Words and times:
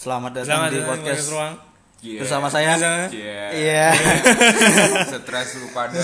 Selamat 0.00 0.32
datang 0.32 0.48
Selamat 0.48 0.70
di 0.70 0.74
datang 0.74 0.88
podcast 0.88 1.04
podcast 1.20 1.28
ruang. 1.28 1.54
Yeah. 2.00 2.20
bersama 2.24 2.46
saya. 2.48 2.72
Bersama- 2.72 3.12
Yeah. 3.12 3.48
Iya. 3.52 3.86
Stres 5.12 5.50
lu 5.60 5.68
pada. 5.68 6.00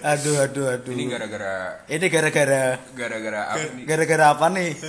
aduh, 0.00 0.36
aduh, 0.40 0.66
aduh. 0.72 0.88
Ini 0.88 1.04
gara-gara 1.04 1.84
Ini 1.84 2.06
gara-gara 2.08 2.62
gara-gara 2.96 3.40
apa 3.44 3.66
nih? 3.68 3.84
gara-gara 3.84 4.24
apa 4.32 4.46
nih? 4.48 4.70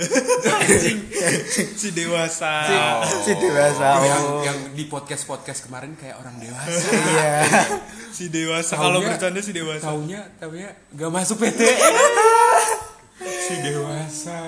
Si 1.76 1.92
dewasa. 1.92 2.52
si, 2.64 2.76
si 3.22 3.32
dewasa. 3.36 3.88
Yang, 4.00 4.22
Oh. 4.24 4.40
yang 4.40 4.58
di 4.72 4.88
podcast 4.88 5.28
podcast 5.28 5.68
kemarin 5.68 5.92
kayak 5.94 6.16
orang 6.16 6.40
dewasa. 6.40 6.88
Iya. 6.88 7.36
Si 8.08 8.32
dewasa. 8.32 8.72
Kalau 8.72 9.04
bercanda 9.04 9.44
si 9.44 9.52
dewasa. 9.52 9.92
Taunya, 9.92 10.24
taunya 10.40 10.72
gak 10.96 11.10
masuk 11.12 11.44
PT. 11.44 11.60
si 13.26 13.54
dewasa. 13.60 14.40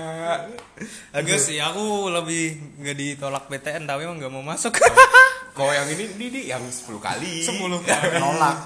Enggak 1.11 1.39
sih, 1.39 1.59
aku 1.59 2.07
lebih 2.09 2.45
nggak 2.79 2.97
ditolak 2.97 3.45
PTN 3.47 3.85
tapi 3.85 4.05
emang 4.05 4.19
nggak 4.19 4.31
mau 4.31 4.43
masuk. 4.43 4.75
Kalau 5.59 5.75
yang 5.75 5.91
ini, 5.91 6.05
ini 6.17 6.41
yang 6.47 6.63
10 6.63 6.87
kali. 6.99 7.43
10 7.43 7.59
Nolak. 8.23 8.57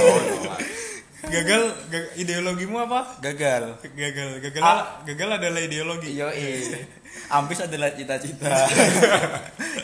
Oh, 0.00 0.16
nolak. 0.16 0.60
Gagal, 1.22 1.62
ga- 1.86 2.12
ideologimu 2.16 2.80
apa? 2.80 3.20
Gagal. 3.20 3.76
Gagal, 3.92 4.40
gagal, 4.40 4.62
Ah. 4.64 5.04
gagal 5.04 5.36
adalah 5.36 5.60
ideologi. 5.60 6.16
Yo, 6.16 6.32
Ambis 7.36 7.60
adalah 7.60 7.92
cita-cita. 7.92 8.48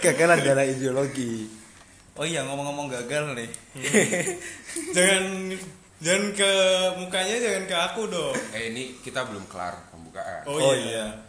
gagal 0.01 0.31
adalah 0.35 0.65
ideologi. 0.65 1.45
Oh 2.17 2.27
iya 2.27 2.43
ngomong-ngomong 2.43 2.91
gagal 2.91 3.37
nih. 3.37 3.51
Jangan, 4.91 5.25
jangan 5.99 6.31
ke 6.31 6.53
mukanya, 6.97 7.37
jangan 7.37 7.65
ke 7.65 7.77
aku 7.77 8.03
dong. 8.07 8.37
Eh 8.51 8.71
ini 8.71 8.97
kita 8.99 9.25
belum 9.25 9.45
kelar 9.47 9.75
pembukaan. 9.89 10.43
Oh, 10.45 10.71
iya. 10.71 11.27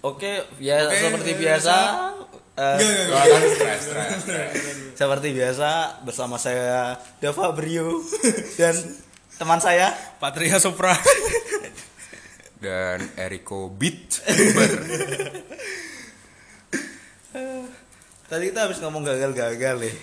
Oke, 0.00 0.44
ya 0.58 0.84
Oke, 0.84 1.00
seperti 1.00 1.30
eh, 1.32 1.38
biasa. 1.38 1.76
eh, 2.54 2.76
Enggak, 2.76 2.92
enggak, 3.00 3.22
Oh, 3.24 3.24
enggak. 3.26 3.50
stres, 3.50 3.80
stres, 3.82 4.10
stres. 4.20 4.52
seperti 4.94 5.28
biasa 5.32 5.68
bersama 6.02 6.36
saya 6.36 6.94
Dava 7.18 7.50
Brio 7.50 7.98
dan 8.60 8.76
teman 9.34 9.58
saya 9.58 9.90
Patria 10.16 10.58
Sopra. 10.58 10.92
Dan 12.60 13.12
Eriko 13.16 13.68
Beat. 13.68 14.22
Tadi 18.24 18.44
kita 18.46 18.60
habis 18.62 18.78
ngomong 18.78 19.02
gagal-gagal 19.02 19.74
nih. 19.80 19.96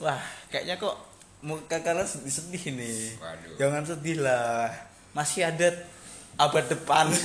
Wah, 0.00 0.18
kayaknya 0.48 0.76
kok 0.76 0.96
muka 1.40 1.80
kalian 1.80 2.04
sedih-sedih 2.04 2.76
nih. 2.76 3.16
Waduh. 3.16 3.56
Jangan 3.56 3.82
sedih 3.88 4.20
lah. 4.20 4.68
Masih 5.16 5.48
ada 5.48 5.72
abad 6.36 6.68
depan. 6.68 7.08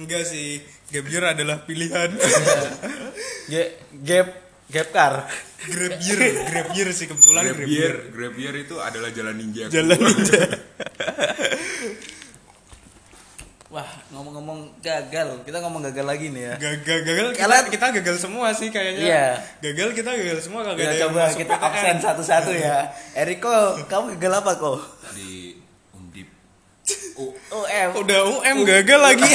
Enggak 0.00 0.24
sih, 0.24 0.64
gap 0.88 1.04
year 1.12 1.24
adalah 1.28 1.60
pilihan. 1.68 2.08
Ge- 3.52 3.76
gap 4.00 4.32
gap 4.72 4.88
car. 4.96 5.28
grab 5.60 6.00
year, 6.00 6.20
grab 6.48 6.72
year 6.72 6.88
sih 6.88 7.04
kebetulan 7.04 7.44
Grab 7.44 7.60
grab 7.60 7.68
Year, 7.68 7.94
year. 8.00 8.12
Grab 8.16 8.34
Year 8.40 8.54
itu 8.64 8.80
adalah 8.80 9.12
jalan 9.12 9.36
ninja. 9.36 9.68
Jalan 9.68 10.00
ninja. 10.00 10.40
Wah, 13.70 13.86
ngomong-ngomong 14.10 14.82
gagal. 14.82 15.46
Kita 15.46 15.62
ngomong 15.62 15.86
gagal 15.86 16.02
lagi 16.02 16.26
nih 16.26 16.42
ya. 16.42 16.54
Gagal, 16.58 16.98
gagal 17.06 17.26
kita, 17.30 17.42
Kalian- 17.46 17.70
kita 17.70 17.86
gagal 17.94 18.16
semua 18.18 18.50
sih 18.50 18.66
kayaknya. 18.68 19.02
Iya. 19.06 19.26
Gagal 19.62 19.88
kita 19.94 20.10
gagal 20.10 20.38
semua 20.42 20.66
kagak 20.66 20.82
Ya, 20.82 20.90
ada 20.90 20.98
coba 21.06 21.22
kita 21.30 21.54
PTN. 21.54 21.66
absen 21.70 21.96
satu-satu 22.02 22.50
ya. 22.50 22.90
Eriko, 23.14 23.54
kamu 23.86 24.18
gagal 24.18 24.32
apa 24.42 24.52
kok? 24.58 24.78
Di 25.14 25.54
Undip. 25.94 26.26
Oh, 27.14 27.30
UM. 27.62 27.88
Udah 27.96 28.20
UM 28.28 28.56
gagal 28.66 29.00
lagi. 29.00 29.30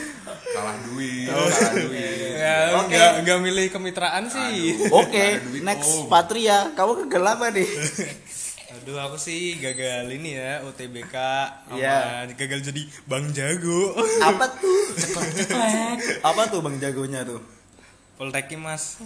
kalah 0.56 0.76
duit, 0.88 1.28
kalah 1.28 1.72
duit. 1.76 2.40
ya, 2.40 2.56
Oke. 2.72 2.88
enggak 2.88 3.10
enggak 3.20 3.38
milih 3.38 3.66
kemitraan 3.68 4.24
sih. 4.26 4.80
Oke, 4.88 5.44
duit, 5.44 5.60
next 5.60 5.92
Om. 5.92 6.08
Patria, 6.08 6.72
kamu 6.72 7.04
gagal 7.04 7.24
apa 7.28 7.46
nih? 7.52 7.68
Aduh, 8.88 9.04
aku 9.04 9.20
sih 9.20 9.60
gagal 9.60 10.08
ini 10.08 10.32
ya 10.32 10.64
UTBK 10.64 11.12
sama 11.12 11.76
Iya. 11.76 12.24
gagal 12.32 12.72
jadi 12.72 12.88
Bang 13.04 13.28
Jago. 13.36 13.92
apa 14.24 14.48
tuh? 14.56 14.80
Ceklek-ceklek. 14.96 16.24
Apa 16.24 16.48
tuh 16.48 16.64
Bang 16.64 16.80
Jagonya 16.80 17.20
tuh? 17.20 17.36
Poltekim 18.16 18.64
Mas. 18.64 18.96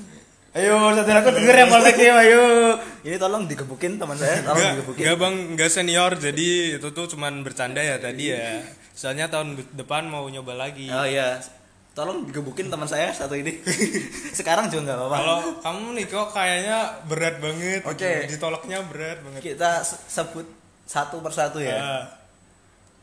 Ayo, 0.54 0.78
saudara 0.94 1.26
aku 1.26 1.34
denger 1.34 1.66
yang 1.66 1.70
Poltekim, 1.74 2.14
ayo. 2.14 2.78
Ini 3.02 3.18
tolong 3.18 3.50
digebukin 3.50 3.98
teman 3.98 4.14
saya, 4.14 4.38
tolong 4.46 4.54
Enggak, 4.54 4.72
digebukin. 4.78 5.02
enggak 5.02 5.18
Bang, 5.18 5.34
enggak 5.50 5.70
senior 5.74 6.12
jadi 6.14 6.48
itu 6.78 6.88
tuh 6.94 7.10
cuman 7.10 7.42
bercanda 7.42 7.82
ya 7.82 7.98
tadi 7.98 8.30
ya. 8.30 8.62
Soalnya 8.94 9.34
tahun 9.34 9.66
depan 9.74 10.06
mau 10.06 10.30
nyoba 10.30 10.62
lagi. 10.62 10.94
Oh 10.94 11.02
iya. 11.02 11.42
Tolong 11.92 12.24
digebukin 12.24 12.66
teman 12.66 12.86
saya 12.86 13.12
satu 13.12 13.34
ini. 13.34 13.60
Sekarang 14.38 14.66
juga 14.66 14.88
nggak 14.88 14.98
apa-apa. 14.98 15.16
Kalau 15.18 15.38
kamu 15.60 15.86
nih 15.92 16.06
kok 16.06 16.28
kayaknya 16.30 16.78
berat 17.04 17.36
banget. 17.36 17.80
Oke. 17.84 18.12
Ditolaknya 18.26 18.80
berat 18.82 19.20
banget. 19.20 19.40
Kita 19.44 19.82
se- 19.82 20.00
sebut 20.06 20.48
satu 20.82 21.20
persatu 21.20 21.60
ya. 21.60 21.76
Ah, 21.76 22.04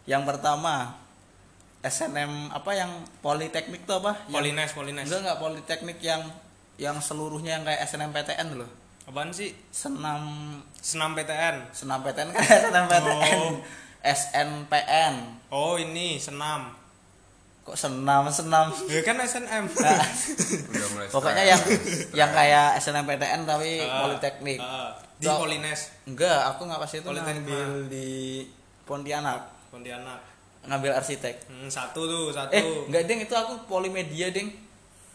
Yang 0.03 0.25
pertama 0.25 0.97
SNM 1.79 2.49
apa 2.49 2.71
yang 2.73 2.89
Politeknik 3.19 3.85
tuh 3.85 4.01
apa? 4.01 4.25
Yang- 4.25 4.33
Polines, 4.33 4.71
Polines. 4.73 5.05
Enggak 5.05 5.21
enggak 5.21 5.39
Politeknik 5.39 5.99
yang 6.01 6.21
yang 6.75 6.97
seluruhnya 6.97 7.55
yang 7.55 7.63
kayak 7.63 7.85
SNMPTN 7.85 8.57
loh. 8.57 8.69
Apaan 9.05 9.29
sih? 9.29 9.53
Senam 9.69 10.21
Senam 10.75 11.13
PTN. 11.13 11.69
senam 11.71 12.01
PTN 12.01 12.29
kan 12.29 12.41
SNMPTN. 12.63 13.37
Oh. 13.37 13.53
SNPN. 14.01 15.13
Oh, 15.49 15.75
ini 15.75 16.17
senam. 16.17 16.73
Kok 17.69 17.77
senam 17.77 18.25
senam? 18.27 18.65
Ya 18.89 19.01
kan 19.03 19.13
SNM. 19.19 19.69
Nah, 19.69 20.01
Udah 20.73 20.87
mulai 20.89 21.07
pokoknya 21.07 21.43
yang 21.45 21.61
yang 22.17 22.31
kayak 22.31 22.81
SNMPTN 22.81 23.45
tapi 23.45 23.77
Ah, 23.79 24.03
Politeknik. 24.03 24.57
ah, 24.57 24.89
di 25.15 25.27
Polines, 25.27 25.93
Enggak, 26.03 26.49
aku 26.49 26.65
nggak 26.65 26.79
pas 26.79 26.89
itu 26.89 27.03
Politeknik 27.03 27.45
ngambil 27.45 27.61
mana? 27.61 27.85
di 27.87 28.07
Pontianak, 28.81 29.39
Pontianak. 29.69 30.19
ngambil 30.61 30.91
arsitek. 30.93 31.45
Hmm, 31.45 31.69
satu 31.69 32.01
tuh, 32.03 32.25
satu. 32.31 32.51
Eh, 32.51 32.65
enggak 32.89 33.05
ding 33.05 33.21
itu 33.21 33.31
aku 33.31 33.53
polimedia 33.63 34.27
ding. 34.29 34.49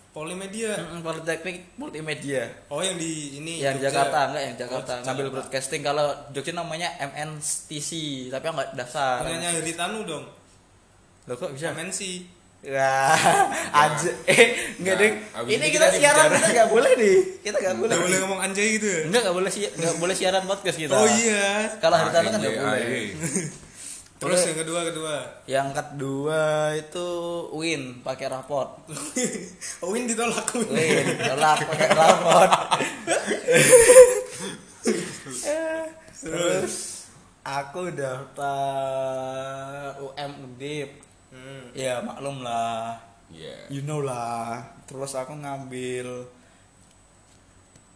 Polimedia. 0.08 0.78
Mm, 0.78 1.02
Politeknik 1.02 1.74
multimedia. 1.74 2.46
Oh, 2.68 2.78
yang 2.78 2.94
di 2.94 3.42
ini 3.42 3.58
yang 3.58 3.74
Jogja. 3.74 3.90
Jakarta 3.90 4.30
enggak 4.30 4.42
yang 4.44 4.56
Jakarta 4.56 4.92
Oh, 4.92 4.98
ngambil 5.02 5.24
Jakarta. 5.24 5.34
broadcasting 5.42 5.82
kalau 5.82 6.06
Jogja 6.30 6.52
namanya 6.54 6.86
MNTC 7.02 7.90
tapi 8.30 8.44
aku 8.44 8.54
nggak 8.54 8.70
daftar 8.74 9.26
Punyanya 9.26 9.50
Haritanu 9.52 10.06
dong. 10.06 10.24
lo 11.24 11.34
kok 11.34 11.50
bisa 11.50 11.72
MNC. 11.72 12.00
Wah, 12.64 13.44
aja 13.76 14.08
eh 14.32 14.72
enggak 14.80 14.96
Nah, 14.96 15.02
ding 15.04 15.14
abis 15.36 15.50
ini 15.52 15.66
kita 15.68 15.84
kita 15.92 16.00
siaran 16.00 16.32
kita 16.32 16.48
nggak 16.48 16.70
boleh 16.72 16.92
nih 16.96 17.16
kita 17.44 17.56
nggak 17.60 17.76
boleh. 17.76 17.92
Enggak 17.92 18.04
boleh 18.08 18.18
ngomong 18.24 18.40
anjay 18.40 18.66
gitu 18.80 18.86
ya? 18.88 19.00
enggak 19.04 19.20
nggak 19.20 19.36
boleh 19.36 19.50
si 19.52 19.60
nggak 19.68 19.94
boleh 20.00 20.14
siaran 20.16 20.42
podcast 20.48 20.78
kita. 20.80 20.94
Oh 20.96 21.04
iya. 21.04 21.68
kalau 21.76 21.96
hari 22.00 22.08
Tanu 22.08 22.32
kan 22.32 22.40
nggak 22.40 22.56
AEJ. 22.56 22.64
boleh 22.64 23.04
Terus 24.14 24.40
yang 24.46 24.56
kedua 24.56 24.80
kedua. 24.88 25.14
yang 25.44 25.68
kedua 25.76 26.40
itu 26.72 27.08
Win 27.52 28.00
pakai 28.00 28.32
raport 28.32 28.80
Win 29.92 30.08
ditolak 30.08 30.48
Win. 30.56 30.64
Win 30.72 31.06
tolak 31.20 31.58
pakai 31.68 31.88
raport 31.92 32.50
terus? 36.24 36.74
Aku 37.44 37.92
daftar 37.92 38.56
UM 40.00 40.32
Undip 40.48 41.04
Hmm. 41.44 41.68
ya 41.72 42.00
maklum 42.00 42.40
lah 42.40 42.96
Iya. 43.26 43.68
you 43.68 43.82
know 43.82 43.98
lah 43.98 44.64
terus 44.84 45.12
aku 45.12 45.34
ngambil 45.34 46.24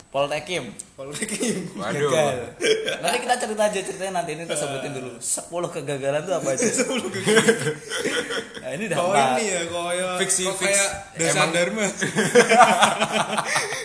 Poltekim 0.09 0.73
Poltekim. 0.95 1.69
Waduh. 1.77 2.09
gagal 2.09 2.37
nanti 3.05 3.19
kita 3.21 3.35
cerita 3.39 3.63
aja 3.63 3.77
ceritanya 3.79 4.13
nanti 4.19 4.33
ini 4.33 4.43
kita 4.43 4.57
sebutin 4.57 4.93
dulu 4.95 5.13
10 5.17 5.49
kegagalan 5.71 6.21
itu 6.23 6.33
apa 6.35 6.49
aja 6.51 6.65
10 6.81 8.59
nah 8.59 8.71
ini 8.71 8.85
Kau 8.89 9.13
daftar 9.13 9.37
ini 9.37 9.45
ya 9.47 9.61
kayak 9.65 10.17
Fix 10.19 10.31
kok 10.43 10.57
fix. 10.57 10.69
kayak 10.73 10.89
Emang- 11.31 11.53
dharma. 11.53 11.85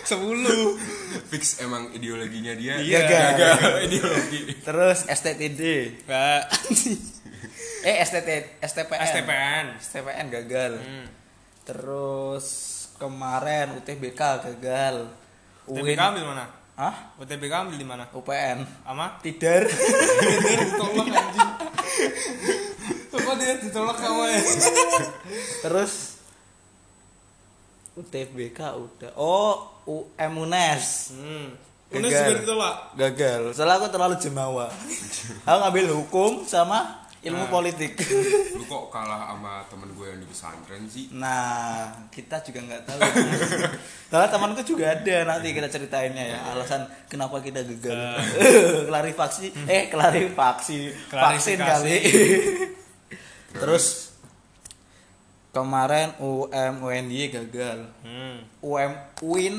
Sepuluh. 0.04 0.76
Fix 1.26 1.42
emang 1.58 1.88
ideologinya 1.90 2.52
dia. 2.54 2.76
Iya. 2.76 3.00
Gagal. 3.00 3.30
Gagal 3.38 3.72
ideologi. 3.86 4.40
terus 4.60 4.98
STTD 5.06 5.60
Enggak. 6.02 6.42
Eh 7.84 7.96
STT 8.00 8.28
STPN 8.64 9.04
STPN. 9.04 9.64
STPN 9.78 10.26
gagal 10.32 10.72
Hmm. 10.80 11.06
terus 11.64 12.46
kemarin 12.96 13.76
UTBK 13.76 14.20
gagal 14.40 15.08
UTBK 15.64 16.00
ambil 16.00 16.24
mana? 16.32 16.44
Hah? 16.74 17.14
UTBK 17.16 17.52
ambil 17.54 17.76
di 17.76 17.86
mana? 17.86 18.04
UPN 18.10 18.64
Ama? 18.84 19.20
Tidur 19.20 19.62
ditolak 19.64 21.06
anjing. 21.08 21.50
Kok 23.14 23.34
dia 23.40 23.54
ditolak 23.56 23.96
sama 23.96 24.24
ya? 24.28 24.40
Terus 25.62 25.92
UTBK 27.94 28.60
udah. 28.74 29.10
Oh, 29.14 29.70
UM 29.86 30.32
UNES. 30.44 31.14
Hmm. 31.14 31.54
Gagal. 31.88 32.00
Unes 32.02 32.10
juga 32.10 32.34
ditolak. 32.42 32.76
Gagal. 32.98 33.42
Soalnya 33.54 33.78
aku 33.78 33.86
terlalu 33.86 34.14
jemawa. 34.18 34.66
aku 35.46 35.56
ngambil 35.62 35.86
hukum 35.94 36.42
sama 36.42 37.03
ilmu 37.24 37.48
politik. 37.48 37.96
Lu 38.54 38.64
kok 38.68 38.92
kalah 38.92 39.32
sama 39.32 39.64
temen 39.72 39.88
gue 39.96 40.06
yang 40.06 40.20
di 40.20 40.28
pesantren 40.28 40.84
sih? 40.86 41.08
nah 41.16 41.88
kita 42.12 42.44
juga 42.44 42.60
nggak 42.62 42.82
tahu. 42.84 43.00
Soalnya 44.12 44.28
temanku 44.30 44.62
juga 44.62 44.92
ada 44.92 45.16
nanti 45.24 45.50
kita 45.56 45.68
ceritainnya 45.72 46.24
ya 46.36 46.38
alasan 46.52 46.84
kenapa 47.08 47.40
kita 47.40 47.64
gagal. 47.64 47.96
Klarifikasi 48.92 49.44
eh 49.66 49.88
klarifikasi 49.88 50.78
vaksin 51.08 51.58
kali. 51.58 51.98
Terus 53.56 54.14
kemarin 55.50 56.12
UM 56.20 56.74
UNY 56.84 57.32
gagal. 57.32 57.88
Hmm. 58.04 58.44
UM 58.60 58.92
UIN 59.24 59.56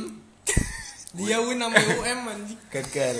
Dia 1.15 1.39
win 1.39 1.63
sama 1.63 1.79
UM 1.79 2.19
anjing. 2.27 2.59
gagal 2.67 3.17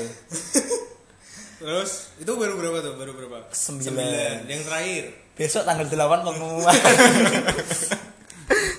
Terus 1.66 2.14
itu 2.22 2.32
baru 2.38 2.54
berapa 2.62 2.78
tuh? 2.86 2.94
Baru 2.94 3.18
berapa? 3.18 3.50
Sembilan. 3.50 4.46
Yang 4.46 4.62
terakhir. 4.70 5.04
besok 5.36 5.68
tanggal 5.68 5.84
8 5.84 6.24
pengumuman 6.32 6.72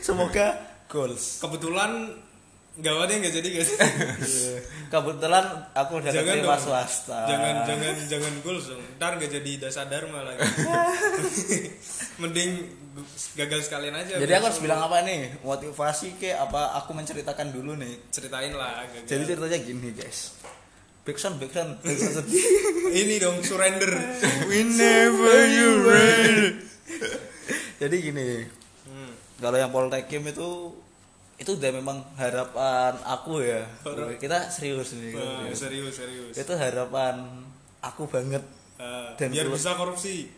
semoga 0.06 0.56
goals 0.88 1.44
Kebetulan 1.44 2.16
gawat 2.80 3.08
yang 3.12 3.20
nggak 3.24 3.34
jadi 3.40 3.48
guys. 3.56 3.70
kebetulan 4.92 5.44
aku 5.72 5.92
udah 6.00 6.12
jangan 6.12 6.34
terima 6.36 6.56
dong. 6.56 6.64
swasta 6.64 7.18
Jangan 7.28 7.54
jangan 7.68 7.94
jangan 8.08 8.32
goals 8.40 8.64
dong. 8.72 8.84
Ntar 9.00 9.10
nggak 9.20 9.32
jadi 9.36 9.52
dasar 9.68 9.84
dharma 9.88 10.24
lagi. 10.24 10.44
Mending 12.24 12.50
gagal 13.36 13.68
sekalian 13.68 13.92
aja. 13.92 14.16
jadi 14.16 14.40
aku 14.40 14.48
harus 14.48 14.60
bilang 14.64 14.80
apa 14.80 15.04
nih 15.04 15.44
motivasi 15.44 16.16
ke 16.16 16.32
apa 16.32 16.72
aku 16.80 16.96
menceritakan 16.96 17.52
dulu 17.52 17.76
nih 17.76 18.08
ceritain 18.08 18.56
lah 18.56 18.88
gagal. 18.88 19.04
jadi 19.04 19.22
ceritanya 19.36 19.58
gini 19.60 19.88
guys 19.92 20.32
backsound 21.06 21.38
backsound 21.38 21.78
backsound 21.78 22.14
sedih 22.18 22.44
ini 22.92 23.16
dong 23.16 23.38
surrender. 23.40 23.88
whenever 24.50 25.36
you 25.48 25.68
ready 25.82 26.46
jadi 27.80 27.96
gini 28.02 28.28
Hmm. 28.86 29.10
kalau 29.36 29.54
yang 29.54 29.68
poltekim 29.68 30.22
itu 30.22 30.72
itu 31.36 31.50
udah 31.52 31.70
memang 31.70 32.00
harapan 32.14 32.96
aku 33.02 33.38
ya 33.40 33.66
Harap- 33.82 34.16
kita 34.16 34.48
serius 34.48 34.94
nih 34.94 35.12
Wah, 35.12 35.46
serius 35.50 35.94
serius. 35.94 36.32
itu 36.32 36.52
harapan 36.52 37.44
aku 37.80 38.04
banget 38.04 38.40
Ah, 38.76 39.16
Dan 39.16 39.32
biar 39.32 39.48
bisa 39.48 39.72
korupsi. 39.72 40.28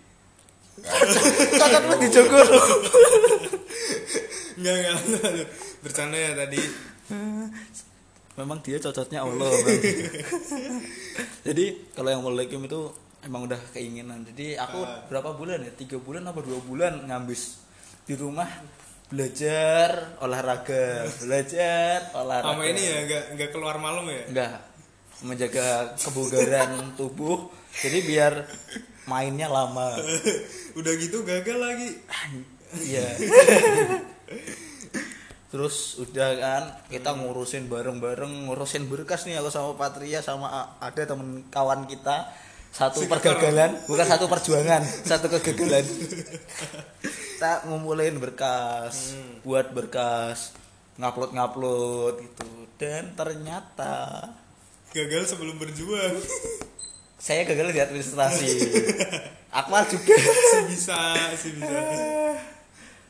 kakak 0.79 1.82
lu 1.85 1.99
dijogor 1.99 2.47
Enggak 4.55 4.75
enggak. 4.76 4.94
enggak. 4.97 5.49
Bercanda 5.81 6.14
ya 6.17 6.32
tadi. 6.37 6.62
Memang 8.38 8.62
dia 8.62 8.79
cocoknya 8.79 9.20
Allah 9.20 9.50
jadi 11.46 11.64
kalau 11.93 12.08
yang 12.08 12.23
poltekim 12.23 12.62
itu 12.62 12.81
emang 13.19 13.44
udah 13.44 13.58
keinginan. 13.75 14.23
Jadi 14.23 14.55
aku 14.55 14.79
Ah. 14.79 15.02
berapa 15.11 15.35
bulan 15.35 15.58
ya? 15.61 15.73
Tiga 15.75 15.99
bulan 15.99 16.23
apa 16.23 16.38
dua 16.38 16.62
bulan 16.62 17.02
ngambis. 17.05 17.58
Di 18.06 18.14
rumah 18.14 18.46
belajar 19.11 20.14
olahraga 20.20 21.02
belajar 21.19 22.14
olahraga. 22.14 22.55
Sama 22.55 22.64
ini 22.64 22.79
ya 22.81 22.96
enggak 23.02 23.25
enggak 23.35 23.50
keluar 23.50 23.76
malam 23.76 24.06
ya. 24.06 24.23
enggak 24.29 24.52
menjaga 25.25 25.67
kebugaran 25.99 26.70
tubuh. 26.99 27.50
Jadi 27.75 27.99
biar 28.06 28.46
mainnya 29.05 29.50
lama. 29.50 29.99
Udah 30.79 30.93
gitu 30.94 31.26
gagal 31.26 31.58
lagi. 31.58 31.90
iya 32.79 33.08
terus 35.49 35.97
udah 35.97 36.31
kan 36.37 36.62
kita 36.93 37.17
ngurusin 37.17 37.73
bareng-bareng 37.73 38.49
ngurusin 38.49 38.85
berkas 38.85 39.25
nih 39.25 39.41
aku 39.41 39.49
sama 39.49 39.75
Patria 39.81 40.21
sama 40.21 40.77
ada 40.81 41.03
temen 41.03 41.47
kawan 41.49 41.89
kita. 41.89 42.29
Satu 42.69 43.00
Si 43.00 43.09
pergagalan 43.09 43.81
bukan 43.89 44.05
satu 44.05 44.29
perjuangan 44.29 44.85
satu 44.85 45.33
kegagalan. 45.33 45.89
Kita 47.39 47.65
ngumpulin 47.65 48.21
berkas 48.21 49.17
buat 49.41 49.73
berkas 49.73 50.53
ngupload 51.00 51.33
ngupload 51.33 52.15
gitu. 52.21 52.49
Dan 52.77 53.17
ternyata 53.17 54.29
Gagal 54.89 55.29
sebelum 55.29 55.61
berjuang. 55.61 56.17
saya 57.25 57.45
gagal 57.45 57.77
di 57.77 57.81
administrasi. 57.83 58.49
Akmal 59.59 59.85
juga. 59.85 60.17
Bisa 60.65 61.00
sih 61.37 61.53
bisa. 61.56 61.81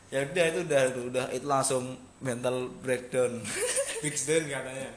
ya 0.09 0.25
udah 0.25 0.45
itu 0.49 0.59
udah 0.65 0.81
itu 0.89 1.01
udah 1.13 1.25
itu 1.29 1.45
langsung 1.45 1.93
mental 2.19 2.55
breakdown. 2.79 3.39
Stand 4.15 4.47
katanya. 4.47 4.89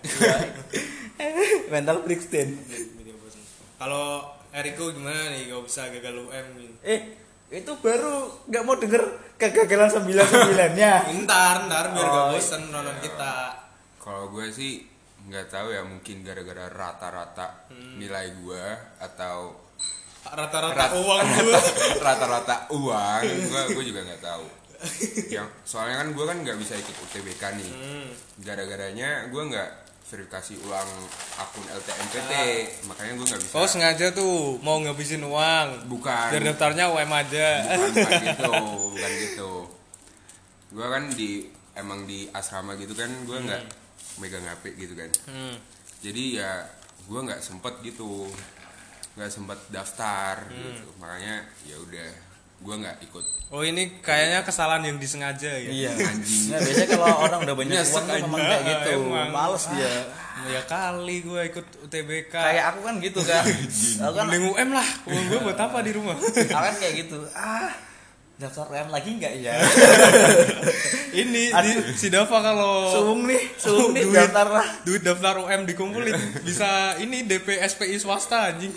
mental 1.69 2.03
breakdown 2.03 2.55
Kalau 3.75 4.23
Eriko 4.53 4.91
gimana 4.91 5.27
nih? 5.29 5.49
Gak 5.49 5.63
bisa 5.65 5.83
gagal 5.89 6.15
UM 6.21 6.47
gitu. 6.57 6.75
eh 6.83 7.01
itu 7.51 7.73
baru 7.77 8.15
nggak 8.47 8.63
mau 8.63 8.75
denger 8.75 9.03
kegagalan 9.37 9.91
sembilan 9.91 10.25
sembilannya 10.25 10.93
Ntar, 11.21 11.57
ntar 11.67 11.85
biar 11.91 12.07
gak 12.07 12.23
Oh, 12.23 12.31
bosen 12.33 12.63
nonton 12.71 12.97
kita. 13.01 13.35
Kalau 13.99 14.31
gue 14.31 14.47
sih 14.49 14.87
nggak 15.23 15.47
tahu 15.49 15.69
ya 15.69 15.83
mungkin 15.83 16.23
gara-gara 16.23 16.67
rata-rata 16.67 17.67
nilai 17.97 18.33
gue 18.37 18.65
atau 18.99 19.55
Rata-rata 20.25 20.79
Rat- 20.79 20.95
uang 20.97 21.27
rata-rata 22.07 22.57
uang 22.71 23.23
gue 23.43 23.63
gue 23.73 23.85
juga 23.85 24.01
nggak 24.05 24.23
tahu 24.23 24.45
yang 25.35 25.47
soalnya 25.63 26.03
kan 26.03 26.09
gue 26.11 26.25
kan 26.27 26.37
nggak 26.43 26.59
bisa 26.59 26.75
ikut 26.75 26.97
UTBK 27.09 27.43
nih. 27.59 27.71
Hmm. 27.73 28.09
gara-garanya 28.43 29.31
gue 29.31 29.43
nggak 29.43 29.71
verifikasi 30.13 30.61
ulang 30.69 30.91
akun 31.41 31.65
LTMPT 31.73 32.33
makanya 32.85 33.13
gue 33.17 33.27
nggak 33.33 33.41
bisa. 33.41 33.55
Oh 33.57 33.65
sengaja 33.65 34.07
tuh 34.13 34.61
mau 34.61 34.77
ngabisin 34.83 35.25
uang. 35.25 35.89
bukan. 35.89 36.29
Biar 36.37 36.45
daftarnya 36.53 36.93
UM 36.93 37.09
aja. 37.09 37.49
bukan, 37.65 37.91
bukan 37.97 38.21
gitu 38.29 38.53
bukan 38.93 39.13
gitu. 39.17 39.53
Gue 40.73 40.87
kan 40.89 41.05
di 41.17 41.31
emang 41.73 42.05
di 42.05 42.29
asrama 42.35 42.77
gitu 42.77 42.93
kan 42.93 43.09
gue 43.09 43.39
nggak 43.41 43.63
megang 44.21 44.45
HP 44.45 44.77
gitu 44.77 44.93
kan. 44.93 45.09
Hmm. 45.31 45.57
jadi 46.05 46.25
ya 46.43 46.53
gue 47.09 47.21
nggak 47.23 47.41
sempet 47.41 47.81
gitu. 47.81 48.29
Nggak 49.17 49.31
sempet 49.33 49.59
daftar 49.73 50.45
gitu. 50.53 50.93
Makanya 51.01 51.47
ya 51.65 51.81
udah 51.81 52.32
gue 52.63 52.75
nggak 52.77 52.99
ikut 53.05 53.25
Oh 53.53 53.61
ini 53.61 54.01
kayaknya 54.01 54.41
kesalahan 54.41 54.81
yang 54.83 54.97
disengaja 54.97 55.45
ya. 55.53 55.69
iya 55.69 55.91
Anjing. 56.09 56.49
nah, 56.49 56.59
biasanya 56.59 56.89
kalau 56.91 57.17
orang 57.21 57.39
udah 57.43 57.53
banyak 57.55 57.77
uang 57.77 57.93
tuh 58.03 58.17
memang 58.25 58.41
kayak 58.41 58.63
gitu 58.65 58.89
Emang. 58.97 59.29
males 59.29 59.65
dia 59.69 59.93
Ya 60.43 60.61
kali 60.65 61.17
gue 61.21 61.41
ikut 61.47 61.67
UTBK. 61.85 62.33
kayak 62.33 62.65
aku 62.67 62.81
kan 62.83 62.95
gitu 62.99 63.21
kan 63.21 63.45
aku 64.01 64.15
kan 64.17 64.25
Mending 64.27 64.49
UM 64.49 64.69
lah. 64.73 64.89
Uang 65.05 65.25
gue 65.29 65.39
buat 65.43 65.59
apa 65.61 65.79
di 65.81 65.93
rumah? 65.93 66.17
aku 66.17 66.49
kan 66.49 66.75
kayak 66.75 66.95
gitu 66.99 67.19
ah 67.33 67.71
daftar 68.43 68.67
rem 68.67 68.89
lagi 68.91 69.11
nggak 69.15 69.33
ya 69.39 69.55
ini 71.23 71.55
di, 71.55 71.71
si 71.95 72.11
Dava 72.11 72.43
kalau 72.43 72.91
suung 72.91 73.23
nih 73.31 73.43
suung 73.55 73.95
nih 73.95 74.03
duit. 74.03 74.17
daftar 74.19 74.47
lah 74.51 74.67
duit 74.83 75.03
daftar 75.07 75.35
UM 75.39 75.63
dikumpulin 75.63 76.17
bisa 76.43 76.99
ini 76.99 77.23
DP 77.23 77.63
SPI 77.63 77.97
swasta 78.03 78.51
anjing. 78.51 78.73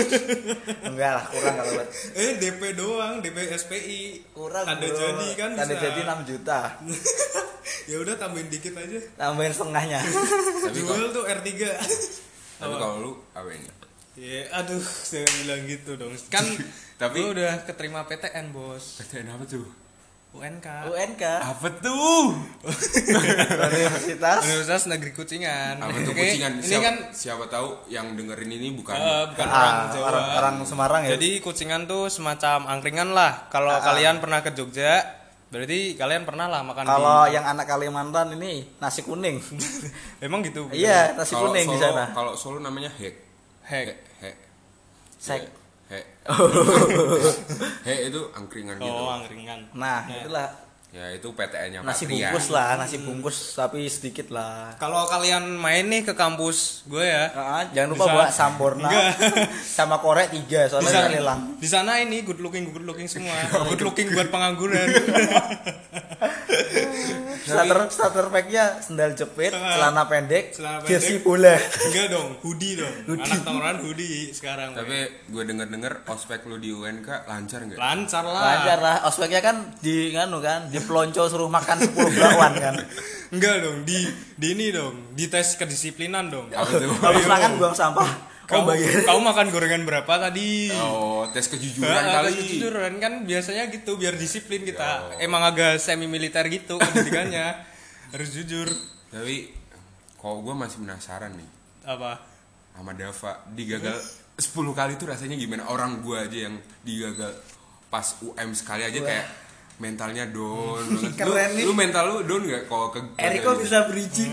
enggak 0.88 1.12
lah 1.20 1.24
kurang 1.28 1.54
kalau 1.60 1.72
buat 1.76 1.88
eh 2.16 2.30
DP 2.38 2.60
doang, 2.74 3.20
DP 3.20 3.38
SPI. 3.52 4.00
kurang 4.32 4.64
Tanda 4.64 4.86
bro. 4.88 4.96
jadi 4.96 5.26
kan 5.36 5.50
tanda 5.58 5.74
bisa. 5.76 5.84
jadi 5.84 6.00
6 6.24 6.30
juta 6.30 6.60
ya 7.90 7.96
udah 8.00 8.14
tambahin 8.16 8.48
dikit 8.48 8.74
aja. 8.78 8.98
tambahin 9.18 9.52
setengahnya 9.52 10.00
Jual 10.72 11.12
tuh 11.12 11.26
R3. 11.28 11.48
tapi 12.56 12.74
kalau 12.78 12.96
lu 13.02 13.12
apa 13.34 13.50
ini 13.52 13.68
Ya, 14.20 14.44
aduh, 14.54 14.76
jangan 15.02 15.32
bilang 15.40 15.62
gitu 15.64 15.96
dong. 15.96 16.12
Kan 16.28 16.44
Tapi- 16.94 17.24
gue 17.24 17.32
udah 17.32 17.64
keterima 17.64 18.04
PTN, 18.04 18.52
Bos. 18.52 19.00
PTN 19.00 19.32
apa 19.32 19.44
tuh 19.46 19.64
UNK. 20.30 20.66
UNK 20.86 21.24
apa 21.42 21.68
tuh 21.80 22.38
Universitas 23.66 24.38
Universitas 24.44 24.82
Negeri 24.86 25.10
Kucingan. 25.10 25.82
apa 25.82 25.96
tuh 25.98 26.14
Oke, 26.14 26.22
kucingan 26.22 26.52
Ini 26.54 26.62
siapa, 26.62 26.84
kan 26.84 26.96
siapa 27.10 27.44
tahu 27.50 27.68
yang 27.88 28.14
dengerin 28.14 28.46
ini 28.48 28.70
bukan 28.72 28.94
eh, 28.94 29.24
bukan 29.26 29.42
orang 29.42 29.74
ah, 29.74 29.90
Jawa. 29.90 30.06
orang, 30.06 30.26
orang 30.30 30.54
Semarang 30.62 31.00
ya 31.02 31.18
Jadi 31.18 31.42
Kucingan 31.42 31.82
tuh 31.84 32.06
semacam 32.06 32.62
angkringan 32.68 33.10
lah. 33.10 33.48
Kalau 33.48 33.72
Ah. 33.72 33.82
kalian 33.82 34.22
pernah 34.22 34.38
ke 34.38 34.54
Jogja, 34.54 35.02
berarti 35.48 35.98
kalian 35.98 36.22
pernah 36.22 36.46
lah 36.46 36.62
makan 36.62 36.84
kalau 36.84 37.26
yang 37.26 37.42
anak 37.42 37.66
Kalimantan 37.66 38.30
ini 38.32 38.78
nasi 38.78 39.02
kuning 39.02 39.42
Emang 40.22 40.44
gitu. 40.44 40.70
iya 40.70 41.10
nasi 41.10 41.34
kuning 41.34 41.66
di 41.66 41.74
sana 41.74 42.12
kalau 42.12 42.38
Solo 42.38 42.60
namanya 42.60 42.92
hek 42.92 43.16
Hek. 43.66 44.09
Sek. 45.20 45.44
hek 45.90 46.06
hek 47.84 47.98
itu 48.08 48.20
angkringan 48.32 48.78
gitu. 48.80 48.88
Oh, 48.88 49.10
angkringan. 49.20 49.68
nah. 49.76 50.06
itulah 50.08 50.48
ya 50.90 51.06
itu 51.08 51.30
PTN-nya 51.30 51.80
nasi 51.80 52.02
Patria. 52.02 52.10
bungkus 52.26 52.46
lah 52.48 52.74
nasi 52.74 52.96
bungkus 52.98 53.36
tapi 53.52 53.86
sedikit 53.86 54.26
lah 54.28 54.74
Kalau 54.74 55.06
kalian 55.06 55.54
main 55.54 55.86
nih 55.86 56.02
ke 56.02 56.12
kampus 56.12 56.82
gue 56.84 57.00
ya, 57.00 57.30
Ah, 57.30 57.62
jangan 57.68 57.94
lupa 57.94 58.04
Bisa. 58.04 58.12
bawa 58.12 58.26
samborna 58.28 58.90
Enggak. 58.90 59.06
sama 59.78 59.96
korek 59.96 60.28
tiga 60.32 60.66
soalnya 60.66 60.90
Bisa. 60.90 61.00
kan 61.00 61.12
hilang 61.14 61.40
Di 61.56 61.68
sana 61.68 61.92
ini 61.96 62.20
good 62.20 62.38
looking 62.38 62.66
good 62.68 62.82
looking 62.82 63.06
semua. 63.06 63.30
good 63.70 63.80
looking 63.80 64.10
buat 64.10 64.28
pengangguran. 64.28 64.82
starter 67.40 67.78
starter 67.88 68.26
packnya 68.28 68.78
sendal 68.80 69.12
jepit 69.12 69.50
Ah. 69.52 69.72
celana 69.72 70.04
pendek 70.04 70.52
Celana 70.52 70.82
jersey 70.84 71.18
pendek. 71.18 71.24
bola 71.24 71.54
Enggak 71.56 72.06
dong, 72.08 72.28
hoodie 72.40 72.74
dong. 72.76 72.94
Hoodie. 73.06 73.24
Anak 73.24 73.42
tongkrongan 73.42 73.78
hoodie 73.80 74.18
sekarang. 74.30 74.70
Tapi 74.72 74.98
gue 75.24 75.42
denger-denger 75.44 75.92
ospek 76.04 76.44
lu 76.44 76.58
di 76.58 76.70
UNK 76.70 77.08
lancar 77.24 77.60
nggak? 77.62 77.78
lancar 77.78 78.24
lah. 78.24 78.42
lancar 78.42 78.78
lah 78.80 78.96
ospeknya 79.04 79.40
kan 79.40 79.56
di 79.78 80.10
nganu 80.10 80.38
kan 80.40 80.66
di 80.66 80.78
pelonco 80.82 81.22
suruh 81.24 81.48
makan 81.48 81.76
10 81.78 81.92
bakwan 82.16 82.54
kan 82.56 82.76
Enggak 83.30 83.62
dong, 83.62 83.86
di 83.86 84.10
di 84.34 84.46
ini 84.52 84.68
dong, 84.70 85.14
di 85.14 85.30
tes 85.30 85.54
kedisiplinan 85.54 86.26
dong. 86.26 86.50
Tuh? 86.50 86.58
habis 86.98 87.22
Ayo. 87.22 87.30
makan 87.30 87.50
buang 87.56 87.72
sampah 87.72 88.10
kau 88.42 88.66
Kamu, 88.66 88.68
bayar 88.68 89.06
kamu 89.06 89.20
makan 89.22 89.46
gorengan 89.48 89.82
berapa 89.84 90.12
tadi? 90.20 90.74
Oh, 90.74 91.22
tes 91.30 91.46
kejujuran 91.46 91.86
Ah, 91.86 92.18
kali. 92.18 92.26
tes 92.26 92.42
kejujuran 92.42 92.98
kan 92.98 93.22
biasanya 93.22 93.70
gitu 93.70 93.94
biar 93.94 94.14
disiplin 94.14 94.66
kita. 94.66 95.14
Emang 95.16 95.40
agak 95.40 95.78
semi 95.78 96.04
militer 96.04 96.42
gitu 96.46 96.74
pendidikannya. 96.76 97.54
Harus 98.10 98.34
jujur. 98.34 98.66
Tapi 99.08 99.54
kok 100.12 100.34
gue 100.36 100.52
masih 100.52 100.82
penasaran 100.82 101.30
nih 101.32 101.46
Apa? 101.84 102.18
sama 102.72 102.92
Dava 102.92 103.32
digagal 103.48 103.94
10 104.34 104.50
kali 104.74 104.92
tuh 104.96 105.06
rasanya 105.06 105.34
gimana? 105.34 105.66
Orang 105.66 106.02
gue 106.02 106.18
aja 106.18 106.50
yang 106.50 106.58
digagal 106.82 107.30
pas 107.86 108.18
UM 108.20 108.50
sekali 108.50 108.82
aja 108.82 108.98
kayak 108.98 109.26
mentalnya 109.80 110.28
down 110.28 110.84
banget. 110.86 111.16
Keren 111.16 111.48
lu, 111.50 111.56
nih. 111.56 111.64
lu 111.64 111.72
mental 111.72 112.04
lu 112.06 112.20
down 112.22 112.42
gak 112.44 112.68
kalau 112.68 112.88
ke 112.88 113.00
Eriko 113.16 113.56
bisa 113.56 113.88
bridging 113.88 114.28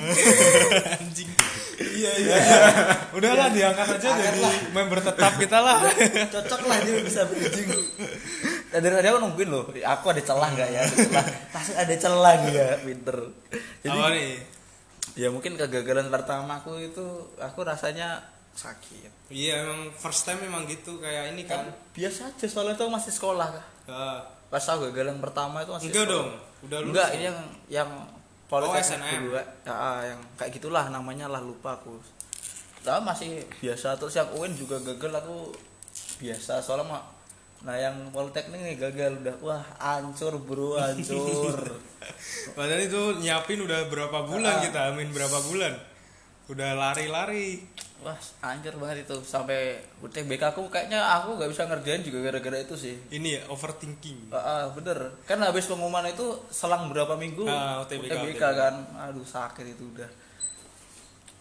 Anjing. 1.00 1.30
iya 1.78 2.12
iya. 2.14 2.36
Udahlah 3.16 3.48
diangkat 3.48 3.88
aja 3.96 4.10
jadi 4.12 4.42
member 4.70 5.00
tetap 5.00 5.40
kita 5.40 5.58
lah. 5.58 5.80
cocok 6.36 6.62
lah 6.64 6.78
dia 6.80 7.00
bisa 7.00 7.24
bridging 7.26 7.72
Nah, 8.68 8.84
dari 8.84 8.94
tadi 8.94 9.08
aku 9.08 9.24
nungguin 9.24 9.48
loh 9.48 9.64
aku 9.72 10.06
ada 10.08 10.20
celah 10.20 10.52
nggak 10.52 10.70
ya 10.70 10.84
ada 10.84 10.96
celah 11.00 11.26
ada 11.80 11.96
celah 11.98 12.34
juga 12.44 12.66
pinter 12.78 13.18
jadi 13.80 13.96
Apa 13.96 14.08
nih? 14.12 14.32
ya 15.16 15.28
mungkin 15.32 15.56
kegagalan 15.56 16.12
pertama 16.12 16.60
aku 16.60 16.76
itu 16.78 17.06
aku 17.38 17.64
rasanya 17.64 18.20
sakit 18.52 19.32
Iya 19.32 19.64
emang 19.64 19.88
first 19.94 20.24
time 20.24 20.44
emang 20.44 20.68
gitu 20.68 21.00
kayak 21.00 21.32
ini 21.32 21.48
kan. 21.48 21.64
biasa 21.92 22.28
aja 22.28 22.44
soalnya 22.44 22.76
itu 22.76 22.86
masih 22.86 23.10
sekolah 23.10 23.48
kah 23.88 24.20
Pas 24.48 24.64
aku 24.64 24.88
gagalan 24.88 25.18
pertama 25.18 25.60
itu 25.60 25.70
masih 25.70 25.90
enggak 25.90 26.06
sekolah. 26.06 26.16
dong, 26.18 26.30
udah 26.64 26.78
lulus. 26.80 26.90
enggak 26.90 27.10
ini 27.12 27.24
yang 27.26 27.40
yang 27.70 27.90
politeknik 28.46 28.88
SNM. 28.88 29.12
kedua 29.20 29.42
ya, 29.62 29.74
ah, 29.74 30.00
yang 30.06 30.20
kayak 30.34 30.52
gitulah 30.54 30.86
namanya 30.88 31.28
lah 31.28 31.42
lupa 31.42 31.76
aku 31.76 32.00
Tapi 32.80 33.04
masih 33.04 33.32
biasa 33.58 33.96
terus 33.96 34.16
yang 34.16 34.32
UIN 34.32 34.54
juga 34.54 34.80
gagal 34.80 35.12
aku 35.14 35.52
biasa 36.18 36.58
soalnya 36.58 36.88
mah 36.90 37.04
nah 37.60 37.74
yang 37.74 37.92
politeknik 38.08 38.56
nih 38.56 38.78
gagal 38.80 39.20
udah 39.20 39.36
wah 39.42 39.64
hancur 39.78 40.38
bro 40.38 40.78
hancur 40.78 41.58
Padahal 42.56 42.80
itu 42.80 43.02
nyiapin 43.20 43.60
udah 43.60 43.86
berapa 43.88 44.24
bulan 44.24 44.54
Ah. 44.54 44.62
kita, 44.62 44.80
amin 44.88 45.12
berapa 45.12 45.38
bulan. 45.44 45.74
Udah 46.48 46.72
lari-lari. 46.74 47.60
Wah 48.02 48.18
hancur 48.44 48.78
banget 48.78 49.08
itu. 49.08 49.16
Sampai 49.22 49.82
UTBK 50.00 50.54
aku 50.54 50.70
kayaknya 50.70 51.02
aku 51.02 51.38
nggak 51.38 51.50
bisa 51.50 51.66
ngerjain 51.66 52.02
juga 52.02 52.20
gara-gara 52.28 52.58
itu 52.60 52.76
sih. 52.78 52.96
Ini 53.10 53.30
ya 53.38 53.42
overthinking. 53.50 54.30
Ah, 54.30 54.38
ah, 54.38 54.64
bener. 54.72 55.18
Kan 55.26 55.42
habis 55.42 55.66
pengumuman 55.66 56.06
itu 56.06 56.26
selang 56.50 56.90
berapa 56.90 57.18
minggu? 57.18 57.46
Ah, 57.48 57.82
UTBK, 57.82 58.14
UTBK, 58.14 58.44
kan. 58.44 58.76
Aduh 59.10 59.26
sakit 59.26 59.66
itu 59.66 59.84
udah. 59.94 60.10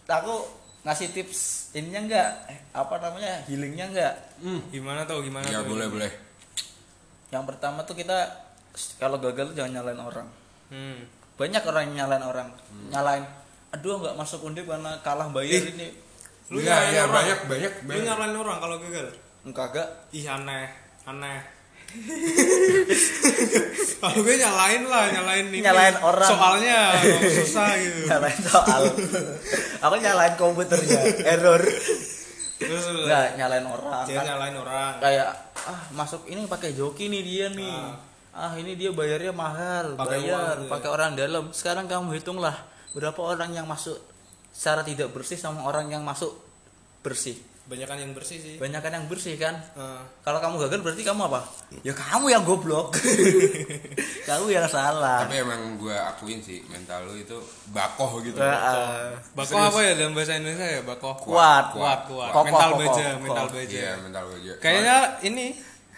Aku 0.07 0.47
ngasih 0.87 1.11
tips 1.11 1.71
ininya 1.75 1.99
enggak 2.07 2.29
eh, 2.47 2.59
apa 2.71 2.95
namanya? 3.03 3.43
Healingnya 3.43 3.91
enggak 3.91 4.13
Gimana 4.71 5.03
tuh? 5.03 5.19
Gimana 5.19 5.43
Ya 5.51 5.59
tuh? 5.59 5.75
boleh 5.75 5.87
boleh. 5.91 6.11
yang 7.27 7.43
pertama 7.43 7.83
tuh 7.83 7.91
kita 7.91 8.23
kalau 8.95 9.19
gagal 9.19 9.51
jangan 9.51 9.83
nyalain 9.83 9.99
orang. 9.99 10.27
Hmm. 10.71 11.03
banyak 11.35 11.59
orang 11.67 11.91
yang 11.91 12.07
nyalain 12.07 12.23
orang. 12.23 12.47
Nyalain 12.87 13.25
aduh 13.67 13.99
nggak 13.99 14.15
masuk 14.15 14.47
undip 14.47 14.63
karena 14.63 14.95
kalah 15.03 15.27
bayar 15.27 15.59
ini 15.59 15.91
Lu 16.47 16.57
Iya, 16.57 16.69
nyalain 16.69 16.89
iya, 16.89 17.01
orang. 17.01 17.13
banyak, 17.13 17.39
banyak, 17.45 17.71
Lu 17.73 17.85
banyak. 17.85 18.03
nyalain 18.05 18.35
orang 18.35 18.57
kalau 18.57 18.75
gagal. 18.79 19.07
enggak 19.43 19.65
gak 19.69 19.87
Ih 20.11 20.25
aneh, 20.25 20.65
aneh. 21.03 21.39
kalau 23.97 24.17
gue 24.21 24.35
nyalain 24.37 24.81
lah, 24.83 25.03
nyalain 25.09 25.45
ini. 25.47 25.57
Nyalain 25.61 25.95
orang. 25.99 26.29
Soalnya 26.29 26.77
susah 27.33 27.67
gitu. 27.77 27.99
nyalain 28.07 28.39
soal 28.41 28.81
aku 29.77 29.93
nyalain 29.97 30.33
komputernya 30.35 30.99
error 31.25 31.61
Terus 32.57 32.83
enggak 32.89 33.37
nyalain 33.37 33.63
orang 33.63 34.03
Dia 34.03 34.15
kan 34.17 34.23
nyalain 34.27 34.55
orang. 34.57 34.91
kayak 34.97 35.27
ah 35.61 35.79
masuk 35.91 36.25
ini 36.25 36.43
pakai 36.43 36.73
joki 36.73 37.05
nih 37.05 37.21
dia 37.21 37.45
nih 37.49 37.77
ah 38.33 38.51
ini 38.53 38.73
dia 38.73 38.89
bayarnya 38.89 39.31
mahal 39.31 39.93
Pakai 39.93 40.17
bayar 40.21 40.57
uang, 40.57 40.65
ya. 40.65 40.69
pakai 40.69 40.89
orang 40.89 41.09
dalam 41.13 41.43
sekarang 41.51 41.85
kamu 41.85 42.15
hitunglah 42.15 42.53
berapa 42.91 43.17
orang 43.19 43.51
yang 43.51 43.63
masuk 43.63 43.95
secara 44.57 44.81
tidak 44.81 45.13
bersih 45.13 45.37
sama 45.37 45.61
orang 45.63 45.85
yang 45.87 46.01
masuk 46.01 46.33
bersih 46.99 47.37
Banyakan 47.67 47.99
yang 47.99 48.15
bersih 48.15 48.39
sih. 48.39 48.55
banyak 48.55 48.79
kan 48.79 48.89
yang 48.89 49.05
bersih 49.05 49.35
kan 49.35 49.59
Ah. 49.75 49.99
kalau 50.23 50.39
kamu 50.39 50.55
gagal 50.57 50.79
berarti 50.81 51.03
kamu 51.03 51.27
apa 51.27 51.43
ya 51.83 51.91
kamu 51.91 52.31
yang 52.31 52.41
goblok 52.41 52.95
kamu 54.27 54.45
yang 54.49 54.63
salah 54.65 55.27
Tapi 55.27 55.35
emang 55.37 55.75
gue 55.75 55.91
akuin 55.91 56.39
sih 56.39 56.63
mental 56.67 57.03
lu 57.05 57.19
itu 57.19 57.35
bakoh 57.69 58.23
gitu. 58.23 58.39
Ah, 58.39 58.55
ah. 58.55 59.11
Bakoh 59.35 59.59
apa 59.59 59.79
ya 59.83 59.91
dalam 59.93 60.15
bahasa 60.15 60.35
Indonesia 60.35 60.63
ya? 60.63 60.81
Bakoh. 60.81 61.15
Kuat. 61.19 61.75
Kuat, 61.75 61.99
kuat. 62.07 62.31
Kokoh, 62.31 62.43
mental 62.47 62.69
kokoh, 62.69 62.79
baja, 62.79 63.03
kokoh. 63.03 63.19
mental 63.21 63.45
baja. 63.51 63.75
Iya 63.75 63.91
mental 63.99 64.23
gue 64.25 64.37
aja. 64.39 64.53
Kayaknya 64.57 64.95
ini 65.23 65.45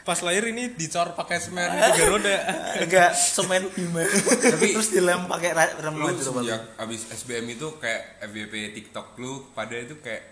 pas 0.01 0.19
lahir 0.19 0.43
ini 0.45 0.71
dicor 0.71 1.11
pakai 1.11 1.37
semen 1.37 1.67
tiga 1.67 2.03
roda. 2.07 2.35
enggak 2.81 3.11
semen 3.13 3.67
bima 3.69 4.01
tapi 4.39 4.71
terus 4.71 4.89
dilem 4.89 5.25
pakai 5.25 5.51
rem 5.77 5.95
lu 5.95 6.07
sejak 6.13 6.61
abis 6.77 7.01
SBM 7.13 7.45
itu 7.51 7.67
kayak 7.77 8.23
FBP 8.23 8.53
TikTok 8.73 9.15
lu 9.15 9.47
pada 9.51 9.75
itu 9.75 9.99
kayak 9.99 10.23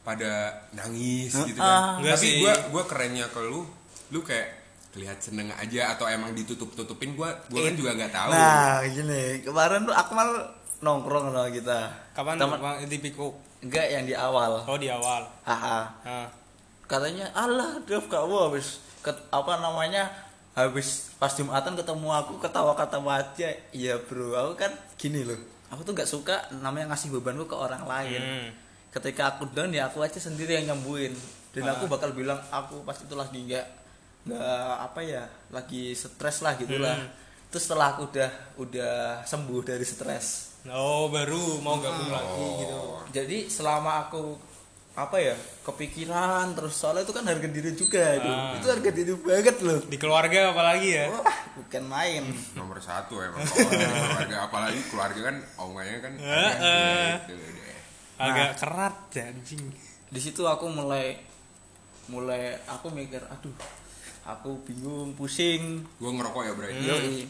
pada 0.00 0.32
nangis 0.70 1.32
gitu 1.32 1.56
Ah. 1.56 1.96
kan. 1.96 2.04
Enggak 2.04 2.14
Tapi 2.14 2.26
sih. 2.26 2.38
gua 2.38 2.52
gua 2.68 2.82
kerennya 2.84 3.26
ke 3.26 3.40
lu, 3.40 3.64
lu 4.10 4.20
kayak 4.20 4.48
kelihatan 4.92 5.18
seneng 5.18 5.48
aja 5.50 5.90
atau 5.90 6.04
emang 6.04 6.30
ditutup-tutupin 6.32 7.14
gua 7.14 7.32
gua 7.48 7.60
kan 7.62 7.74
juga 7.74 7.90
nggak 7.94 8.12
tahu. 8.12 8.30
nah 8.30 8.78
gini 8.84 9.22
kemarin 9.40 9.82
tuh 9.82 9.92
Akmal 9.92 10.28
nongkrong 10.78 11.32
sama 11.32 11.48
kita 11.48 11.80
Kapan 12.12 12.36
Bang, 12.36 12.84
di 12.84 12.98
pick 12.98 13.16
up? 13.16 13.32
enggak 13.58 13.86
yang 13.88 14.04
di 14.04 14.14
awal 14.14 14.62
Oh 14.62 14.76
di 14.76 14.86
awal. 14.86 15.24
Haha. 15.42 15.80
Ah. 16.04 16.28
katanya 16.84 17.32
Allah 17.32 17.80
Dev 17.82 18.04
kamu 18.04 18.36
habis 18.44 18.78
ket- 19.04 19.24
apa 19.28 19.60
namanya 19.60 20.08
habis 20.54 21.12
pas 21.18 21.28
jumatan 21.30 21.76
ketemu 21.76 22.08
aku 22.08 22.40
ketawa 22.40 22.72
ketawa 22.72 23.20
aja. 23.20 23.50
Iya 23.70 24.00
bro 24.00 24.32
aku 24.32 24.52
kan 24.56 24.72
gini 24.96 25.22
loh. 25.22 25.36
Aku 25.68 25.82
tuh 25.82 25.92
nggak 25.92 26.08
suka 26.08 26.36
namanya 26.62 26.94
ngasih 26.94 27.12
bebanku 27.12 27.44
ke 27.44 27.56
orang 27.56 27.84
lain. 27.84 28.22
Hmm. 28.22 28.50
ketika 28.94 29.34
aku 29.34 29.50
down 29.50 29.74
ya 29.74 29.90
aku 29.90 30.06
aja 30.06 30.22
sendiri 30.22 30.54
yang 30.54 30.70
nyembuhin. 30.74 31.10
Dan 31.50 31.66
aku 31.66 31.90
bakal 31.90 32.14
bilang 32.14 32.38
aku 32.48 32.86
pas 32.86 32.94
itu 32.94 33.10
lagi 33.12 33.42
nggak 33.42 33.66
nggak 34.24 34.70
apa 34.80 35.00
ya 35.02 35.22
lagi 35.50 35.92
stres 35.92 36.40
lah 36.40 36.56
gitulah 36.56 36.96
terus 37.50 37.68
setelah 37.68 37.92
aku 37.92 38.08
udah 38.08 38.30
udah 38.56 38.94
sembuh 39.26 39.60
dari 39.66 39.82
stres. 39.82 40.54
Oh 40.64 41.10
baru 41.10 41.58
mau 41.60 41.76
gabung 41.76 42.08
lagi 42.08 42.46
gitu. 42.62 42.78
jadi 43.12 43.38
selama 43.52 44.08
aku 44.08 44.38
apa 44.94 45.16
ya 45.18 45.34
kepikiran 45.64 46.54
terus 46.54 46.70
soalnya 46.72 47.02
itu 47.02 47.10
kan 47.10 47.24
harga 47.24 47.44
diri 47.44 47.72
juga 47.72 48.14
itu 48.14 48.24
Ah. 48.24 48.54
itu 48.54 48.66
harga 48.68 48.90
diri 48.90 49.12
banget 49.16 49.56
loh 49.60 49.82
Di 49.82 49.96
keluarga 49.96 50.54
apalagi 50.54 50.88
ya? 50.92 51.10
wah 51.10 51.26
bukan 51.52 51.82
main 51.84 52.22
Nomor 52.52 52.78
satu 52.78 53.18
emang 53.18 53.42
kalau 53.42 53.74
keluarga 54.06 54.36
apalagi 54.44 54.80
keluarga 54.86 55.20
kan 55.24 55.36
omongannya 55.56 55.98
kan 55.98 56.12
agak 56.14 56.54
Heeh. 56.54 57.10
gitu 57.26 57.34
deh. 57.34 57.78
Agak 58.16 58.50
kerat 58.56 58.96
ya 59.10 59.24
anjing. 59.26 59.62
di 60.06 60.20
situ 60.20 60.42
aku 60.44 60.70
mulai 60.70 61.18
mulai 62.06 62.54
aku 62.64 62.86
mikir 62.88 63.18
aduh 63.24 63.50
aku 64.22 64.62
bingung 64.62 65.10
pusing 65.12 65.82
Gua 65.98 66.12
ngerokok 66.12 66.42
ya 66.44 66.52
bro. 66.54 66.66
Yoi. 66.70 67.26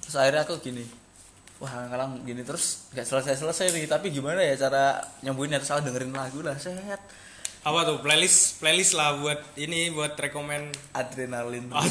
terus 0.00 0.16
akhirnya 0.16 0.42
aku 0.42 0.58
gini 0.58 0.82
wah 1.56 1.72
ngalang 1.88 2.20
gini 2.22 2.44
terus 2.44 2.92
nggak 2.92 3.04
selesai 3.04 3.34
selesai 3.38 3.72
nih 3.72 3.86
tapi 3.86 4.10
gimana 4.10 4.40
ya 4.40 4.56
cara 4.58 4.96
nyembuhin 5.20 5.52
harus 5.52 5.64
salah 5.64 5.80
dengerin 5.80 6.12
lagu 6.12 6.40
lah 6.40 6.56
sehat 6.56 7.00
Apa 7.62 7.82
tuh 7.82 7.98
playlist 7.98 8.62
playlist 8.62 8.94
lah 8.94 9.18
buat 9.18 9.42
ini 9.56 9.90
buat 9.90 10.14
rekomen 10.14 10.68
adrenalin 10.92 11.66
Oh, 11.68 11.82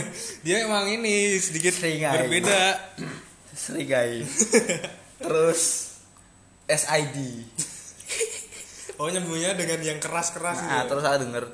dia 0.46 0.62
emang 0.62 0.86
ini 0.86 1.34
sedikit 1.36 1.74
Seringai. 1.74 2.22
berbeda. 2.22 2.62
Serigai 3.50 4.22
terus 5.24 5.62
SID 6.64 7.16
Oh 8.94 9.10
nyembuhnya 9.10 9.58
dengan 9.58 9.82
yang 9.82 9.98
keras-keras 9.98 10.54
gitu. 10.56 10.70
nah 10.70 10.82
ya? 10.82 10.86
terus 10.86 11.02
aku 11.02 11.18
denger 11.22 11.44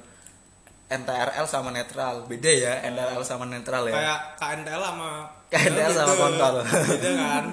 NTRL 0.91 1.47
sama 1.47 1.71
netral 1.71 2.27
beda 2.27 2.51
ya 2.51 2.85
NTRL 2.85 3.23
sama 3.23 3.45
netral 3.45 3.89
ya 3.89 3.95
Kayak 3.95 4.21
KNTL 4.37 4.83
sama 4.83 5.09
KNTL 5.51 5.93
sama 5.93 6.07
Gitu. 6.09 6.21
kontol. 6.21 6.55
Beda 6.63 7.11
kan? 7.13 7.45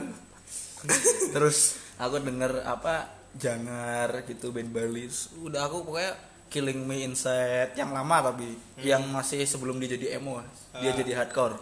terus 1.27 1.58
aku 1.98 2.22
denger 2.22 2.63
apa 2.63 3.10
jangar 3.34 4.24
gitu 4.24 4.50
band 4.50 4.70
Bali. 4.70 5.10
Udah 5.39 5.66
aku 5.66 5.84
pokoknya 5.84 6.13
Killing 6.48 6.80
Me 6.82 7.04
Inside 7.04 7.75
yang 7.75 7.92
lama 7.92 8.32
tapi 8.32 8.56
yang 8.80 9.04
masih 9.08 9.44
sebelum 9.44 9.75
dia 9.77 9.92
jadi 9.92 10.16
emo 10.16 10.39
dia 10.74 10.89
Ah. 10.89 10.96
jadi 10.96 11.12
hardcore. 11.18 11.58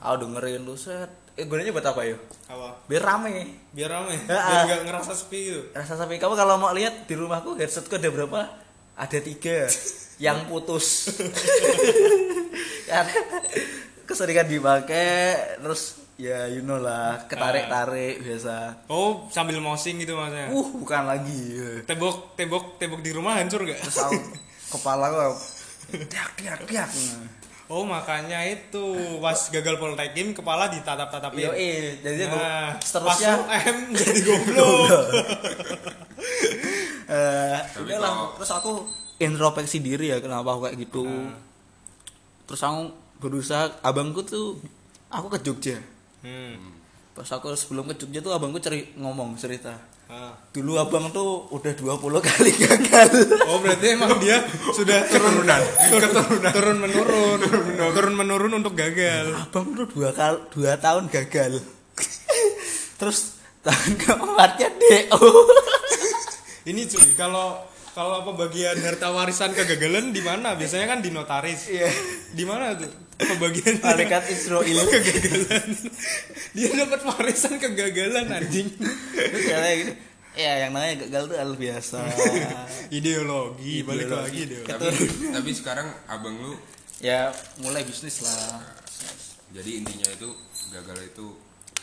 Aku 0.00 0.14
dengerin 0.18 0.62
lu 0.62 0.74
set. 0.74 1.08
Eh, 1.34 1.44
gunanya 1.44 1.70
buat 1.70 1.82
apa 1.84 2.02
yo? 2.04 2.14
Apa? 2.46 2.78
Biar 2.86 3.02
rame. 3.02 3.58
Biar 3.70 3.90
rame? 3.90 4.14
Ya, 4.20 4.38
biar 4.38 4.62
nggak 4.64 4.80
ngerasa 4.84 5.12
sepi 5.12 5.38
gitu? 5.44 5.62
Rasa 5.70 5.94
sampai 5.94 6.16
kamu 6.16 6.34
kalau 6.34 6.54
mau 6.56 6.70
lihat 6.70 7.04
di 7.04 7.14
rumahku 7.14 7.54
headsetku 7.54 7.94
ada 7.94 8.06
berapa? 8.08 8.40
Ada 8.94 9.18
tiga. 9.18 9.66
Yang 10.24 10.38
putus. 10.46 10.86
Karena 12.88 13.18
keseringan 14.04 14.48
dipakai 14.48 15.36
terus 15.60 16.04
ya 16.14 16.46
you 16.46 16.62
know 16.62 16.78
lah 16.78 17.26
ketarik 17.26 17.66
tarik 17.66 18.22
biasa. 18.22 18.86
Oh 18.86 19.26
sambil 19.34 19.58
mosing 19.58 19.98
gitu 19.98 20.14
maksudnya? 20.14 20.54
Uh 20.54 20.68
bukan 20.78 21.02
lagi. 21.10 21.58
Tembok 21.88 22.38
tembok 22.38 22.78
tembok 22.78 23.00
di 23.02 23.10
rumah 23.10 23.40
hancur 23.40 23.66
gak 23.66 23.82
terus 23.82 23.98
aku 23.98 24.20
kepala 24.78 25.10
aku 25.10 25.38
tiak 26.08 26.30
tiak 26.38 26.60
tiak 26.66 26.90
oh 27.68 27.82
makanya 27.82 28.44
itu. 28.46 29.18
Pas 29.18 29.40
gagal 29.50 29.74
poltekim 29.80 30.36
kepala 30.36 30.70
ditatap 30.70 31.08
tatapin 31.10 31.50
yo 31.50 31.52
eh 31.56 31.98
jadi 31.98 32.30
nah, 32.30 32.78
seterusnya 32.78 33.40
UM 33.40 33.78
jadi 33.98 34.20
goblok. 34.22 34.88
Eh 37.04 37.60
udah 37.84 37.98
lah 38.00 38.12
terus 38.32 38.48
aku 38.48 38.88
introspeksi 39.20 39.84
diri 39.84 40.08
ya 40.08 40.24
kenapa 40.24 40.56
aku 40.56 40.72
kayak 40.72 40.76
gitu. 40.88 41.04
Terus 42.48 42.60
aku 42.64 43.03
berusaha 43.18 43.80
abangku 43.82 44.22
tuh 44.26 44.58
aku 45.10 45.26
ke 45.34 45.38
Jogja 45.42 45.78
hmm. 46.22 46.54
pas 47.14 47.28
aku 47.30 47.54
sebelum 47.54 47.86
ke 47.92 47.94
Jogja 47.98 48.20
tuh 48.20 48.32
abangku 48.34 48.58
ceri 48.58 48.94
ngomong 48.98 49.38
cerita 49.38 49.74
ah. 50.10 50.34
dulu 50.50 50.76
abang 50.76 51.10
tuh 51.14 51.48
udah 51.54 51.72
20 51.72 52.00
kali 52.20 52.50
gagal 52.58 53.10
Oh 53.48 53.58
berarti 53.62 53.86
emang 53.94 54.18
dia 54.18 54.42
sudah 54.72 55.06
turun 55.08 55.46
Keturunan. 55.46 55.60
turun 55.88 56.40
turun 56.52 56.76
menurun 56.82 57.38
turun 57.94 58.14
menurun 58.14 58.52
untuk 58.58 58.74
gagal. 58.76 59.32
abang 59.34 59.72
tuh 59.72 59.86
dua 59.88 60.10
kali 60.12 60.38
dua 60.52 60.76
tahun 60.76 61.08
gagal 61.08 61.62
terus 63.00 63.40
tahun 63.64 63.90
keempatnya 63.96 64.68
DO 64.76 65.28
Ini 66.64 66.88
cuy 66.88 67.12
kalau 67.12 67.60
kalau 67.92 68.24
pembagian 68.26 68.74
harta 68.80 69.12
warisan 69.12 69.52
kegagalan 69.52 70.10
di 70.10 70.24
mana? 70.24 70.56
Biasanya 70.56 70.96
kan 70.96 70.98
di 71.04 71.12
notaris. 71.12 71.68
Iya. 71.68 71.92
Di 72.32 72.42
mana 72.48 72.72
tuh 72.74 72.88
pembagian 73.16 73.78
malaikat 73.80 74.24
Israel. 74.30 74.64
Kegagalan? 74.64 75.68
Dia 76.52 76.70
dapat 76.74 77.00
warisan 77.04 77.54
kegagalan 77.58 78.26
anjing. 78.30 78.68
gini 78.74 79.94
ya 80.34 80.66
yang 80.66 80.74
namanya 80.74 81.06
gagal 81.06 81.30
tuh 81.30 81.38
hal 81.38 81.52
biasa. 81.54 81.98
Ideologi, 82.98 83.86
balik 83.86 84.10
Ideologi. 84.10 84.18
lagi 84.18 84.40
ideologi. 84.42 84.70
tapi 84.70 84.86
tapi 85.30 85.50
sekarang 85.54 85.88
abang 86.10 86.34
lu 86.34 86.58
ya 86.98 87.30
mulai 87.62 87.86
bisnis 87.86 88.18
lah. 88.26 88.58
Jadi 89.54 89.78
intinya 89.78 90.10
itu 90.10 90.28
gagal 90.74 90.98
itu 91.06 91.26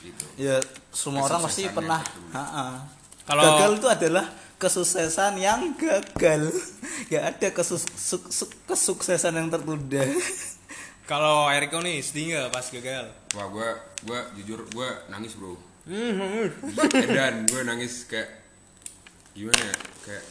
itu. 0.03 0.25
Ya 0.35 0.59
semua 0.91 1.31
orang 1.31 1.47
pasti 1.47 1.63
pernah. 1.71 2.03
Kalau- 3.23 3.43
gagal 3.55 3.71
itu 3.79 3.87
adalah 3.87 4.25
kesuksesan 4.59 5.39
yang 5.39 5.71
gagal. 5.79 6.51
Gak 7.11 7.23
ada 7.23 7.47
kesus- 7.55 7.87
kesuksesan 8.67 9.33
yang 9.33 9.47
tertunda 9.47 10.03
Kalau 11.11 11.51
Eriko 11.51 11.83
nih 11.83 11.99
sedih 11.99 12.39
nggak 12.39 12.55
pas 12.55 12.63
gagal? 12.71 13.05
wah 13.35 13.47
gue 13.51 13.69
gue 14.07 14.19
jujur 14.39 14.63
gue 14.71 14.89
nangis 15.11 15.35
bro. 15.35 15.59
Hmm, 15.83 16.47
dan 17.11 17.43
gue 17.51 17.61
nangis 17.67 18.07
kayak 18.07 18.31
gimana 19.35 19.59
ya? 19.59 19.75
Kayak 20.07 20.23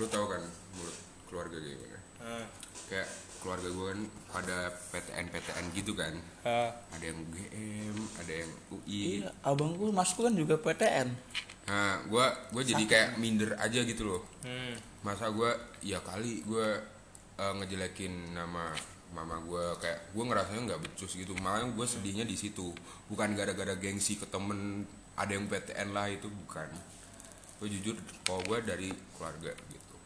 lu 0.00 0.08
tau 0.08 0.24
kan 0.24 0.40
mulut 0.72 0.96
keluarga 1.28 1.60
kayak 1.60 1.76
gimana? 1.76 2.00
Ah, 2.16 2.44
kayak 2.88 3.08
keluarga 3.44 3.68
gue 3.68 3.84
kan 3.92 4.00
pada 4.32 4.56
PTN 4.88 5.26
PTN 5.36 5.64
gitu 5.76 5.92
kan? 5.92 6.14
Ah. 6.48 6.72
ada 6.96 7.04
yang 7.04 7.20
UGM 7.20 7.96
ada 8.24 8.32
yang 8.32 8.50
UI 8.72 9.00
iya 9.20 9.28
abangku 9.44 9.92
masku 9.92 10.24
kan 10.24 10.32
juga 10.32 10.56
PTN 10.60 11.08
nah 11.68 12.00
gue 12.04 12.26
gue 12.56 12.62
jadi 12.64 12.84
kayak 12.84 13.08
minder 13.20 13.52
aja 13.56 13.80
gitu 13.84 14.02
loh. 14.08 14.22
Hmm. 14.44 14.76
masa 15.00 15.28
gue 15.32 15.48
ya 15.84 16.00
kali 16.04 16.40
gue 16.44 16.68
eh, 17.36 17.52
ngejelekin 17.60 18.36
nama 18.36 18.72
mama 19.10 19.42
gue 19.42 19.64
kayak 19.82 20.14
gue 20.14 20.24
ngerasanya 20.24 20.60
nggak 20.70 20.80
becus 20.86 21.12
gitu. 21.14 21.34
Makanya 21.38 21.74
gue 21.74 21.86
sedihnya 21.86 22.24
di 22.26 22.36
situ. 22.38 22.70
Bukan 23.10 23.34
gara-gara 23.34 23.74
gengsi 23.76 24.16
ke 24.16 24.26
temen 24.26 24.86
ada 25.18 25.32
yang 25.34 25.50
PTN 25.50 25.90
lah 25.92 26.06
itu 26.08 26.30
bukan. 26.30 26.68
Gue 27.60 27.68
jujur 27.68 27.94
kalau 28.24 28.40
gue 28.46 28.58
dari 28.62 28.88
keluarga 29.16 29.52
gitu. 29.52 29.96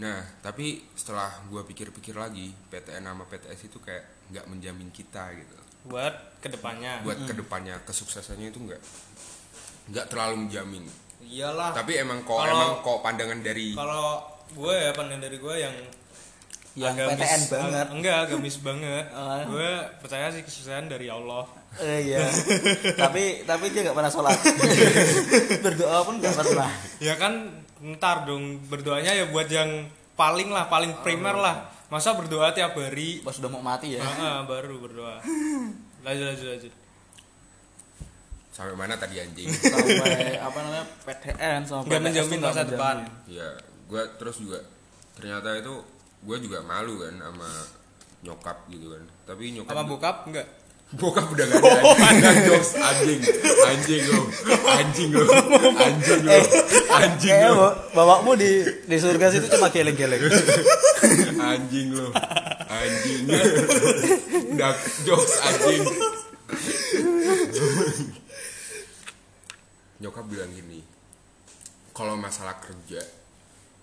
Nah 0.00 0.24
tapi 0.40 0.82
setelah 0.96 1.30
gue 1.46 1.62
pikir-pikir 1.62 2.16
lagi 2.16 2.50
PTN 2.72 3.04
sama 3.04 3.24
PTS 3.28 3.70
itu 3.70 3.78
kayak 3.78 4.04
nggak 4.32 4.46
menjamin 4.48 4.88
kita 4.90 5.30
gitu. 5.36 5.56
Buat 5.88 6.40
ke 6.40 6.48
depannya. 6.52 7.00
buat 7.04 7.20
ke 7.24 7.32
depannya 7.36 7.80
kesuksesannya 7.84 8.52
itu 8.52 8.60
nggak 8.60 8.82
nggak 9.92 10.06
terlalu 10.08 10.48
menjamin. 10.48 10.84
Iyalah. 11.20 11.76
tapi 11.76 12.00
emang 12.00 12.24
kok 12.24 12.40
emang 12.48 12.80
kok 12.80 13.04
pandangan 13.04 13.44
dari 13.44 13.76
Kalau 13.76 14.24
gue 14.56 14.72
ya 14.72 14.90
pandangan 14.96 15.28
dari 15.28 15.36
gue 15.36 15.54
yang 15.60 15.74
Yang 16.72 16.94
agamis- 16.96 17.18
PTN 17.20 17.42
banget. 17.48 17.74
ag- 17.80 17.92
enggak 17.92 18.16
agamis 18.20 18.56
banget. 18.58 19.04
Ah. 19.16 19.42
gue 19.42 19.70
percaya 19.98 20.26
sih 20.28 20.40
kesuksesan 20.40 20.86
dari 20.86 21.06
Allah. 21.06 21.44
Eh, 21.76 22.00
iya 22.08 22.26
tapi 23.02 23.42
tapi 23.42 23.70
dia 23.70 23.82
nggak 23.84 23.94
pernah 23.94 24.08
sholat 24.08 24.34
berdoa 25.64 25.98
pun 26.02 26.18
nggak 26.18 26.34
pernah 26.36 26.66
Ya 26.98 27.14
kan 27.14 27.62
ntar 27.80 28.22
dong 28.24 28.58
berdoanya 28.66 29.10
ya 29.12 29.26
buat 29.26 29.46
yang 29.46 29.86
paling 30.12 30.48
lah, 30.48 30.66
paling 30.66 30.90
primer 31.00 31.32
lah. 31.32 31.70
Masa 31.86 32.12
berdoa 32.12 32.50
tiap 32.50 32.74
hari? 32.74 33.18
pas 33.20 33.34
udah 33.34 33.48
mau 33.48 33.58
mati 33.60 33.94
ya 33.94 34.00
Ah, 34.00 34.14
ah, 34.20 34.38
baru 34.44 34.78
berdoa. 34.78 35.18
Lanjut 36.00 36.26
lanjut 36.28 36.46
lanjut. 36.48 36.72
sampai 38.50 38.74
mana 38.74 38.92
tadi 38.94 39.16
anjing 39.16 39.46
sampai 39.48 40.36
apa 40.36 40.58
namanya 40.60 40.84
PTN 41.02 41.60
sama 41.62 41.80
Nggak 41.82 42.00
menjamin 42.02 42.38
masa 42.40 42.62
depan. 42.62 42.96
ya 43.24 43.46
gue 43.86 44.02
terus 44.16 44.36
juga 44.36 44.58
ternyata 45.12 45.54
itu 45.56 45.74
gue 46.20 46.36
juga 46.38 46.60
malu 46.60 47.00
kan 47.00 47.14
sama 47.14 47.48
nyokap 48.20 48.68
gitu 48.68 48.92
kan. 48.92 49.02
Tapi 49.24 49.52
nyokap 49.52 49.72
Sama 49.72 49.84
bokap 49.84 50.16
enggak? 50.26 50.48
bokap 50.90 51.22
udah 51.30 51.46
gak 51.46 51.62
ada 51.62 51.94
anjing 52.02 52.38
jokes. 52.44 52.70
Anjing. 52.74 53.20
Anjing 53.62 54.02
lo 54.02 54.20
anjing 54.66 55.10
lo 55.14 55.22
anjing 55.78 56.20
lo 56.20 56.34
anjing 56.90 57.30
Kayaknya 57.30 57.46
lo 57.46 57.62
ba- 57.62 57.76
bapakmu 57.94 58.34
di 58.34 58.50
di 58.84 58.96
surga 58.98 59.30
situ 59.30 59.46
cuma 59.48 59.70
geleng-geleng. 59.70 60.18
Anjing 61.54 61.94
lo 61.94 62.10
anjing. 62.66 63.22
Udah 64.50 64.74
jokes 65.06 65.34
anjing. 65.40 65.86
Nyokap 70.00 70.24
bilang 70.26 70.50
gini 70.50 70.82
kalau 71.92 72.16
masalah 72.16 72.56
kerja 72.58 72.98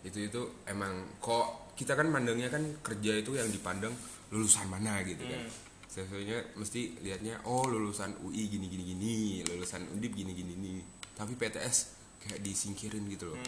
itu 0.02 0.20
itu 0.24 0.42
emang 0.66 0.92
kok 1.20 1.67
kita 1.78 1.94
kan 1.94 2.10
mandangnya 2.10 2.50
kan 2.50 2.66
kerja 2.82 3.22
itu 3.22 3.38
yang 3.38 3.46
dipandang 3.54 3.94
lulusan 4.34 4.66
mana 4.66 5.06
gitu 5.06 5.22
kan. 5.22 5.42
Sesuatunya 5.86 6.42
mesti 6.58 6.98
lihatnya 7.06 7.38
oh 7.46 7.70
lulusan 7.70 8.18
UI 8.26 8.50
gini 8.50 8.66
gini 8.66 8.84
gini 8.84 9.16
lulusan 9.46 9.86
undip 9.94 10.18
gini 10.18 10.34
gini 10.34 10.58
gini. 10.58 10.82
Tapi 11.14 11.38
PTS 11.38 11.78
kayak 12.26 12.42
disingkirin 12.42 13.06
gitu 13.14 13.30
loh. 13.30 13.40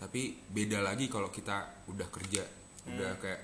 Tapi 0.00 0.40
beda 0.48 0.80
lagi 0.80 1.12
kalau 1.12 1.28
kita 1.28 1.84
udah 1.92 2.08
kerja 2.08 2.42
udah 2.82 3.14
kayak 3.22 3.40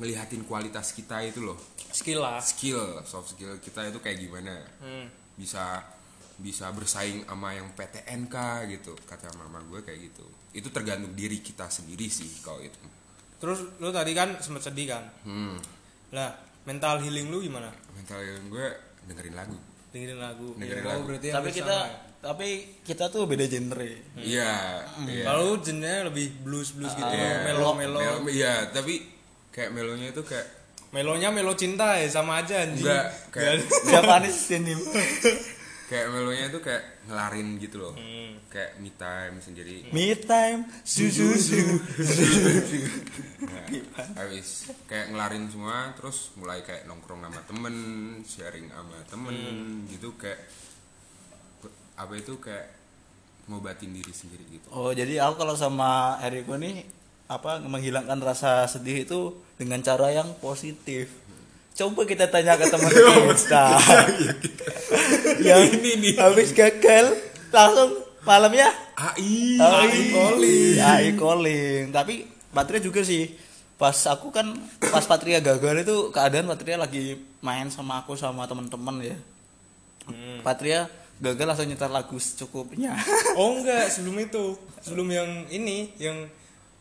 ngelihatin 0.00 0.46
kualitas 0.46 0.94
kita 0.94 1.20
itu 1.26 1.42
loh. 1.42 1.58
Skill 1.92 2.22
lah. 2.22 2.40
skill 2.40 3.02
soft 3.04 3.36
skill 3.36 3.58
kita 3.58 3.90
itu 3.90 3.98
kayak 3.98 4.22
gimana? 4.22 4.54
Hmm. 4.78 5.10
bisa 5.32 5.82
bisa 6.38 6.70
bersaing 6.72 7.26
sama 7.28 7.58
yang 7.58 7.68
PTNK 7.74 8.36
gitu? 8.70 8.94
Kata 9.04 9.34
mama 9.36 9.60
gue 9.66 9.82
kayak 9.82 10.00
gitu. 10.10 10.24
Itu 10.54 10.70
tergantung 10.70 11.12
diri 11.12 11.42
kita 11.42 11.68
sendiri 11.68 12.08
sih 12.08 12.40
kalau 12.40 12.62
itu 12.64 13.01
Terus 13.42 13.58
lu 13.76 13.90
tadi 13.90 14.12
kan 14.12 14.38
sempat 14.38 14.62
sedih 14.62 14.86
kan? 14.88 15.02
hmm. 15.22 15.58
Lah, 16.10 16.30
mental 16.62 17.00
healing 17.00 17.26
lu 17.26 17.42
gimana? 17.42 17.74
mental 17.92 18.22
gue 18.46 18.66
dengerin 19.04 19.34
lagu 19.34 19.58
Dengerin 19.90 20.16
lagu. 20.16 20.48
Dengerin 20.54 20.80
Oh, 20.80 20.88
lagu. 20.88 21.02
berarti 21.04 21.28
tapi 21.28 21.50
kita 21.50 21.76
sama 21.76 21.90
ya? 21.90 21.98
tapi 22.22 22.48
kita 22.80 23.04
tuh 23.08 23.26
beda 23.26 23.44
genre 23.44 23.90
iya 24.14 24.78
iya 25.02 25.24
Kalau 25.24 25.58
genrenya 25.58 26.06
lebih 26.06 26.30
blues 26.40 26.70
blues 26.72 26.94
gitu, 26.94 27.02
Iya. 27.04 27.42
melo 27.44 27.74
melo. 27.74 27.98
Melo- 27.98 28.30
iya 28.30 28.62
tapi 28.68 29.02
kayak 29.50 29.70
melonya 29.70 30.08
itu 30.08 30.22
kayak 30.22 30.62
Melonya 30.92 31.28
melo 31.28 31.52
cinta 31.52 31.96
ya 31.96 32.04
sama 32.06 32.38
aja 32.38 32.62
anjing. 32.62 32.84
enggak 32.84 33.06
kayak 33.32 33.64
Japanese 33.86 34.38
denim 34.46 34.76
kayak 35.92 36.08
melonya 36.08 36.48
itu 36.48 36.60
kayak 36.64 37.04
ngelarin 37.04 37.60
gitu 37.60 37.76
loh. 37.76 37.92
Hmm. 37.92 38.40
kayak 38.48 38.80
me 38.80 38.88
time 38.96 39.36
sendiri. 39.44 39.76
Me 39.92 40.16
time 40.16 40.64
susu 40.88 41.36
susu 41.36 41.60
Nah, 43.42 43.66
habis 44.24 44.72
kayak 44.88 45.12
ngelarin 45.12 45.52
semua 45.52 45.92
terus 45.92 46.32
mulai 46.40 46.64
kayak 46.64 46.88
nongkrong 46.88 47.20
sama 47.20 47.40
temen 47.44 47.76
sharing 48.24 48.72
sama 48.72 48.96
temen 49.04 49.36
gitu 49.92 50.16
kayak 50.16 50.40
apa 52.00 52.12
itu 52.16 52.40
kayak 52.40 52.72
ngobatin 53.52 53.92
diri 53.92 54.14
sendiri 54.16 54.44
gitu. 54.48 54.66
Oh 54.72 54.96
jadi 54.96 55.20
aku 55.28 55.44
kalau 55.44 55.52
sama 55.58 56.16
Eriko 56.24 56.56
nih 56.56 56.86
apa 57.28 57.60
menghilangkan 57.64 58.20
rasa 58.20 58.64
sedih 58.68 59.04
itu 59.04 59.20
dengan 59.56 59.80
cara 59.80 60.12
yang 60.12 60.36
positif 60.40 61.21
Coba 61.72 62.04
kita 62.04 62.28
tanya 62.28 62.54
ke 62.54 62.68
teman 62.68 62.92
kita. 63.32 63.64
yang 65.40 65.64
Ini 65.66 65.90
nih. 65.98 66.14
habis 66.16 66.52
gagal 66.52 67.16
langsung 67.48 67.96
malamnya 68.22 68.68
AI. 68.94 69.56
AI 69.56 70.00
calling. 70.10 70.74
AI 70.76 71.08
calling. 71.14 71.82
Tapi 71.88 72.14
Patria 72.50 72.78
juga 72.78 73.00
sih. 73.00 73.32
Pas 73.74 73.96
aku 74.04 74.28
kan 74.28 74.52
pas 74.78 75.02
Patria 75.02 75.40
gagal 75.40 75.82
itu 75.82 75.96
keadaan 76.10 76.46
Patria 76.46 76.76
lagi 76.76 77.16
main 77.40 77.66
sama 77.66 78.04
aku 78.04 78.14
sama 78.14 78.44
teman-teman 78.44 79.00
ya. 79.02 79.16
Patria 80.40 80.86
gagal 81.18 81.46
langsung 81.46 81.66
nyetar 81.66 81.88
lagu 81.88 82.14
secukupnya. 82.14 82.94
Oh 83.34 83.56
enggak, 83.56 83.88
sebelum 83.88 84.20
itu. 84.20 84.54
Sebelum 84.82 85.08
yang 85.08 85.30
ini 85.48 85.94
yang 85.96 86.28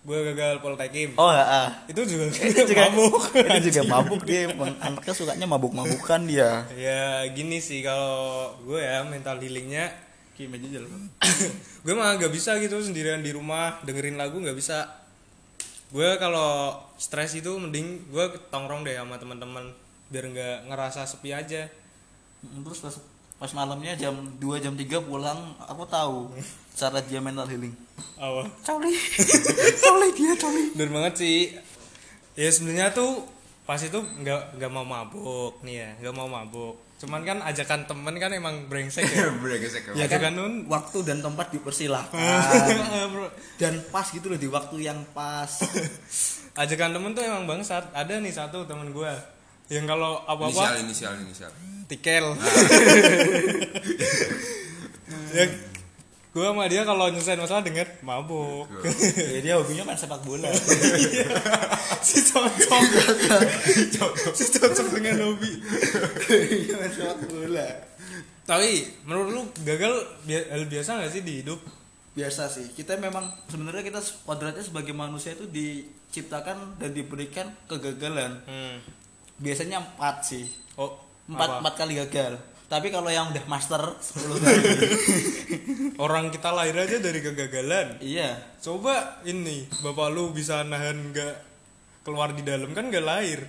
gue 0.02 0.18
gagal 0.34 0.66
poltekim. 0.66 1.14
Oh, 1.14 1.30
heeh. 1.30 1.68
Itu 1.94 2.02
juga 2.10 2.26
Itu 2.50 2.66
juga 2.66 2.90
mabuk. 2.90 3.22
Itu 3.62 3.70
juga 3.70 3.82
mabuk 3.86 4.22
dia. 4.26 4.50
Emang 4.50 4.74
Anaknya 4.82 5.14
sukanya 5.14 5.46
mabuk-mabukan 5.46 6.22
dia. 6.26 6.66
Ya 6.74 7.22
gini 7.30 7.62
sih 7.62 7.86
kalau 7.86 8.54
gue 8.66 8.82
ya 8.82 9.06
mental 9.06 9.38
healingnya 9.38 9.94
Kim 10.34 10.58
aja 10.58 10.68
jalan. 10.80 10.90
gue 11.86 11.94
mah 11.94 12.18
gak 12.18 12.34
bisa 12.34 12.58
gitu 12.58 12.82
sendirian 12.82 13.22
di 13.22 13.30
rumah 13.36 13.78
dengerin 13.86 14.18
lagu 14.18 14.42
nggak 14.42 14.58
bisa 14.58 15.02
gue 15.92 16.10
kalau 16.24 16.80
stres 16.96 17.36
itu 17.36 17.52
mending 17.52 18.08
gue 18.08 18.26
tongkrong 18.48 18.88
deh 18.88 18.96
sama 18.96 19.20
teman-teman 19.20 19.76
biar 20.08 20.26
nggak 20.32 20.58
ngerasa 20.72 21.04
sepi 21.04 21.36
aja 21.36 21.68
Terus 22.42 22.80
pas 22.82 22.96
pas 23.42 23.50
malamnya 23.52 23.98
jam 23.98 24.14
2 24.38 24.38
jam 24.62 24.78
3 24.78 24.86
pulang 25.02 25.40
aku 25.58 25.82
tahu 25.90 26.30
cara 26.72 27.02
dia 27.02 27.18
mental 27.18 27.50
healing. 27.50 27.74
apa 28.16 28.46
Coli. 28.62 28.94
Coli 29.84 30.10
dia 30.14 30.34
coli. 30.38 30.64
bener 30.78 30.90
banget 30.92 31.14
sih 31.18 31.40
ya 32.34 32.48
sebenarnya 32.48 32.94
tuh 32.94 33.26
pas 33.66 33.82
itu 33.82 33.98
nggak 33.98 34.62
nggak 34.62 34.70
mau 34.70 34.86
mabuk 34.86 35.58
nih 35.62 35.76
ya 35.76 35.90
nggak 36.00 36.16
mau 36.16 36.30
mabuk 36.30 36.78
cuman 36.98 37.26
kan 37.26 37.38
ajakan 37.42 37.90
temen 37.90 38.14
kan 38.16 38.30
emang 38.30 38.70
brengsek 38.70 39.02
ya 39.04 39.34
Brengsek. 39.42 39.90
ya 39.98 40.06
kan 40.06 40.38
nun 40.38 40.70
Waktu 40.70 41.02
dan 41.02 41.18
tempat 41.20 41.50
dipersilahkan. 41.50 42.14
Bro, 43.14 43.26
dan 43.58 43.82
pas 43.90 44.06
gitu 44.06 44.30
loh 44.30 44.38
di 44.38 44.46
waktu 44.46 44.86
yang 44.86 45.02
pas. 45.10 45.50
ajakan 46.54 46.94
temen 46.94 47.18
tuh 47.18 47.26
emang 47.26 47.50
bangsat 47.50 47.90
ada 47.90 48.22
nih 48.22 48.30
satu 48.30 48.70
temen 48.70 48.94
gue 48.94 49.10
yang 49.72 49.88
kalau 49.88 50.20
apa 50.28 50.52
Inisial, 50.52 50.68
apa 50.68 50.84
inisial, 50.84 51.14
inisial. 51.24 51.52
tikel 51.88 52.26
ya 55.32 55.46
gue 56.32 56.44
sama 56.48 56.64
dia 56.68 56.88
kalau 56.88 57.12
nyelesain 57.12 57.36
masalah 57.36 57.60
denger 57.60 57.84
mabuk 58.04 58.68
ya, 59.20 59.40
dia 59.44 59.54
hobinya 59.60 59.84
main 59.84 60.00
sepak 60.00 60.24
bola. 60.24 60.48
si 62.08 62.24
cocok 62.24 62.84
si 64.32 64.46
cocok 64.56 64.88
dengan 64.96 65.28
hobi 65.28 65.52
main 66.72 66.88
sepak 66.88 67.20
bola. 67.28 67.68
tapi 68.48 68.88
menurut 69.04 69.28
lu 69.28 69.44
gagal 69.68 69.92
bi- 70.24 70.48
hal 70.48 70.64
biasa 70.72 71.04
gak 71.04 71.12
sih 71.12 71.24
di 71.24 71.44
hidup 71.44 71.60
Biasa 72.12 72.52
sih. 72.52 72.68
Kita 72.76 73.00
memang 73.00 73.24
sebenarnya 73.48 73.88
kita 73.88 74.04
kodratnya 74.28 74.60
sebagai 74.60 74.92
manusia 74.92 75.32
itu 75.32 75.48
diciptakan 75.48 76.76
dan 76.76 76.92
diberikan 76.92 77.48
kegagalan. 77.72 78.36
hmm. 78.44 78.78
Biasanya 79.42 79.82
empat 79.82 80.16
sih. 80.24 80.46
oh 80.78 80.96
Empat, 81.26 81.64
empat 81.64 81.74
kali 81.76 81.94
gagal. 81.98 82.34
Tapi 82.72 82.88
kalau 82.88 83.12
yang 83.12 83.36
udah 83.36 83.46
master 83.52 83.82
10 84.00 84.32
kali. 84.44 84.70
orang 86.00 86.32
kita 86.32 86.56
lahir 86.56 86.76
aja 86.80 86.98
dari 87.04 87.20
kegagalan 87.20 88.00
iya. 88.00 88.40
coba 88.64 89.20
ini 89.28 89.68
bapak 89.84 90.08
lu 90.08 90.32
bisa 90.32 90.64
nahan 90.64 91.12
gak 91.12 91.36
keluar 92.08 92.32
di 92.32 92.42
dalam 92.48 92.72
kan 92.72 92.88
gak 92.88 93.04
lahir 93.04 93.44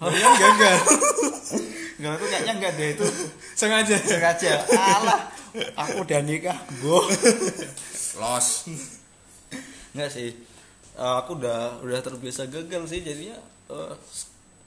Kalian 0.00 0.32
gagal 0.32 0.78
Enggak 2.00 2.16
itu 2.16 2.26
kayaknya 2.32 2.52
enggak 2.56 2.72
deh 2.80 2.88
itu 2.96 3.06
sengaja 3.52 3.96
sengaja. 4.00 4.64
Alah, 4.72 5.28
aku 5.76 6.08
udah 6.08 6.20
nikah, 6.24 6.56
Bo. 6.80 7.04
Los. 8.16 8.72
Enggak 9.92 10.08
sih. 10.08 10.32
Aku 10.96 11.36
udah 11.36 11.84
udah 11.84 12.00
terbiasa 12.00 12.48
gagal 12.48 12.88
sih 12.88 13.04
jadinya 13.04 13.36
eh, 13.68 13.92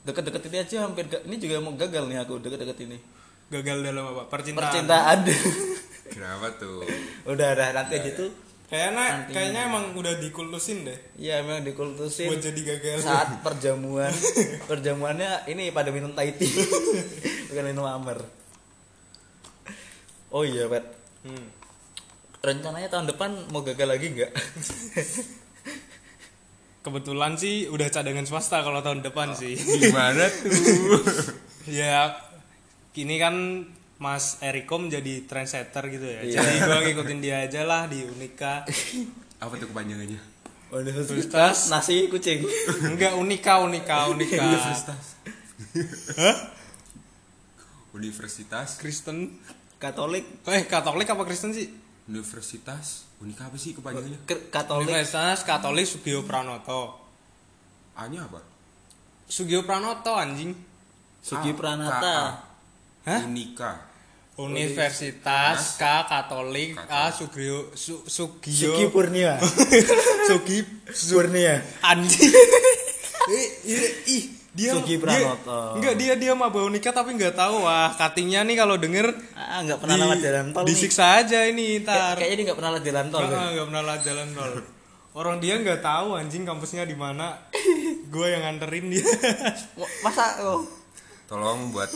deket-deket 0.04 0.42
ini 0.46 0.58
aja 0.58 0.76
hampir 0.82 1.04
ga- 1.06 1.24
ini 1.24 1.36
juga 1.36 1.58
mau 1.58 1.72
gagal 1.72 2.04
nih 2.04 2.18
aku 2.18 2.38
deket-deket 2.38 2.78
ini. 2.82 2.98
gagal 3.46 3.76
dalam 3.82 4.04
apa 4.06 4.22
percintaan, 4.26 4.64
Percintaan. 4.64 5.18
Kenapa 6.14 6.46
tuh? 6.54 6.84
udah 7.24 7.48
udah 7.50 7.68
nanti 7.72 7.94
aja 7.94 8.10
tuh. 8.14 8.30
kayaknya 8.66 9.04
Nanti. 9.20 9.30
kayaknya 9.30 9.60
emang 9.66 9.84
udah 9.92 10.16
dikultusin 10.16 10.82
deh 10.82 10.96
Iya 11.14 11.40
memang 11.40 11.62
dikultusin 11.62 12.26
buat 12.26 12.40
jadi 12.40 12.60
gagal 12.66 12.96
saat 13.00 13.28
perjamuan. 13.46 14.08
Perjamuannya 14.64 15.44
ini 15.46 15.68
pada 15.70 15.88
minum 15.88 16.10
Thai 16.10 16.32
tea. 16.32 16.48
Bukan 17.48 17.64
minum 17.66 17.84
Amer. 17.84 18.24
Oh 20.28 20.42
iya, 20.42 20.66
Pet. 20.66 20.82
Hmm. 21.22 21.46
Rencananya 22.40 22.88
tahun 22.88 23.06
depan 23.06 23.30
mau 23.48 23.62
gagal 23.62 23.86
lagi 23.86 24.06
nggak? 24.10 24.32
Kebetulan 26.84 27.40
sih 27.40 27.66
udah 27.72 27.88
cadangan 27.88 28.28
swasta 28.28 28.60
kalau 28.60 28.84
tahun 28.84 29.00
depan 29.00 29.32
sih. 29.32 29.56
Gimana 29.56 30.28
tuh? 30.28 30.52
ya 31.80 32.12
kini 32.92 33.16
kan 33.16 33.64
Mas 33.96 34.36
Erikom 34.44 34.92
jadi 34.92 35.24
trendsetter 35.24 35.88
gitu 35.88 36.04
ya. 36.04 36.20
Iya. 36.20 36.44
jadi 36.44 36.56
gua 36.68 36.78
ngikutin 36.84 37.18
dia 37.24 37.36
aja 37.48 37.64
lah 37.64 37.88
di 37.88 38.04
Unika 38.04 38.68
Apa 39.42 39.56
tuh 39.56 39.72
kepanjangannya? 39.72 40.20
Universitas 40.74 41.72
nasi 41.72 42.12
kucing. 42.12 42.44
enggak 42.92 43.16
Unika 43.16 43.64
Unika 43.64 44.12
Unika 44.12 44.44
Universitas. 44.44 45.16
Kristen. 48.76 49.40
Katolik, 49.78 50.24
eh 50.48 50.64
Katolik 50.64 51.08
apa 51.12 51.28
Kristen 51.28 51.52
sih 51.52 51.83
Universitas 52.04 53.08
Unika 53.24 53.48
apa 53.48 53.56
sih 53.56 53.72
kepanjangannya? 53.72 54.20
Katolik, 54.52 54.92
Universitas 54.92 55.40
Katolik 55.48 55.86
Sugio 55.88 56.20
Pranoto 56.28 57.00
A-nya 57.96 58.28
apa? 58.28 58.44
Sugio 59.24 59.64
Pranoto 59.64 60.12
anjing 60.12 60.52
Sugi 61.24 61.50
A, 61.52 61.56
Pranata. 61.56 62.16
Hah? 63.08 63.20
Unika 63.24 63.72
Universitas 64.36 65.80
K 65.80 65.84
Katolik 66.04 66.76
A 66.90 67.08
Sugio 67.08 67.72
Su, 67.72 68.04
Sugi 68.04 68.52
Sugio 68.52 68.92
Purnia. 68.92 69.40
Sugi 70.28 70.60
Purnia. 71.08 71.64
anjing 71.80 72.28
ih, 73.32 73.48
ih, 73.64 73.92
ih, 74.04 74.24
dia 74.54 74.70
Sugi 74.70 74.94
dia- 74.94 75.02
Pranoto. 75.02 75.74
enggak 75.74 75.94
dia 75.94 76.14
dia 76.14 76.32
mah 76.32 76.46
bau 76.46 76.66
nikah 76.66 76.90
tapi 76.90 77.10
nggak 77.12 77.34
tahu 77.34 77.60
wah 77.60 77.90
cuttingnya 77.90 78.40
nih 78.40 78.54
kalau 78.54 78.74
denger 78.74 79.10
Ah, 79.34 79.60
nggak 79.60 79.78
pernah 79.78 79.96
di- 79.96 80.02
lewat 80.04 80.18
jalan 80.20 80.44
tol 80.48 80.62
nih. 80.62 80.68
disiksa 80.70 81.04
aja 81.18 81.38
ini 81.42 81.66
Kayak- 81.76 81.84
ntar 81.84 82.14
Kayaknya 82.16 82.34
dia 82.34 82.44
nggak 82.44 82.56
pernah 82.56 82.70
lewat 82.72 82.84
jalan 82.84 83.06
tol. 83.08 83.20
Nggak, 83.20 83.34
kan? 83.34 83.50
nggak 83.52 83.66
pernah 83.66 83.82
lewat 83.84 84.02
jalan 84.02 84.28
tol 84.30 84.52
orang 85.14 85.36
dia 85.38 85.54
nggak 85.56 85.80
tahu 85.80 86.08
anjing 86.12 86.42
kampusnya 86.42 86.82
di 86.82 86.94
mana 86.94 87.26
gue 88.14 88.26
yang 88.28 88.42
nganterin 88.42 88.86
dia 88.88 89.06
Masa 90.00 90.42
oh. 90.44 90.62
Tolong 91.24 91.70
buat 91.70 91.90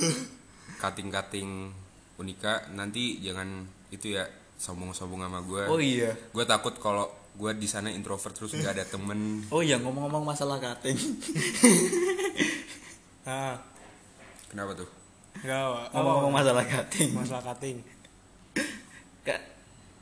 cutting-cutting 0.77 1.71
Unika 2.16 2.66
nanti 2.68 3.18
jangan 3.18 3.62
itu 3.88 4.12
ya 4.12 4.27
sombong-sombong 4.55 5.23
sama 5.23 5.38
gue. 5.40 5.62
Oh 5.64 5.79
iya. 5.79 6.11
Gue 6.29 6.42
takut 6.42 6.75
kalau 6.75 7.07
gue 7.33 7.55
di 7.55 7.66
sana 7.66 7.88
introvert 7.88 8.33
terus 8.33 8.51
gak 8.53 8.73
ada 8.73 8.83
temen. 8.85 9.47
Oh 9.49 9.61
iya 9.61 9.77
ngomong-ngomong 9.77 10.25
masalah 10.25 10.59
cutting. 10.59 10.99
nah 13.28 13.60
Kenapa 14.48 14.72
tuh? 14.72 14.88
nggak 15.38 15.60
Wak. 15.62 15.86
ngomong-ngomong 15.92 16.32
masalah 16.34 16.64
cutting. 16.64 17.12
masalah 17.12 17.44
cutting 17.44 17.76
Kak 19.20 19.40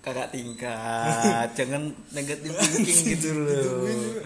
kakak 0.00 0.30
tingkat 0.30 1.48
jangan 1.58 1.82
negatif 2.10 2.54
thinking 2.54 3.00
gitu 3.12 3.30
loh 3.34 4.22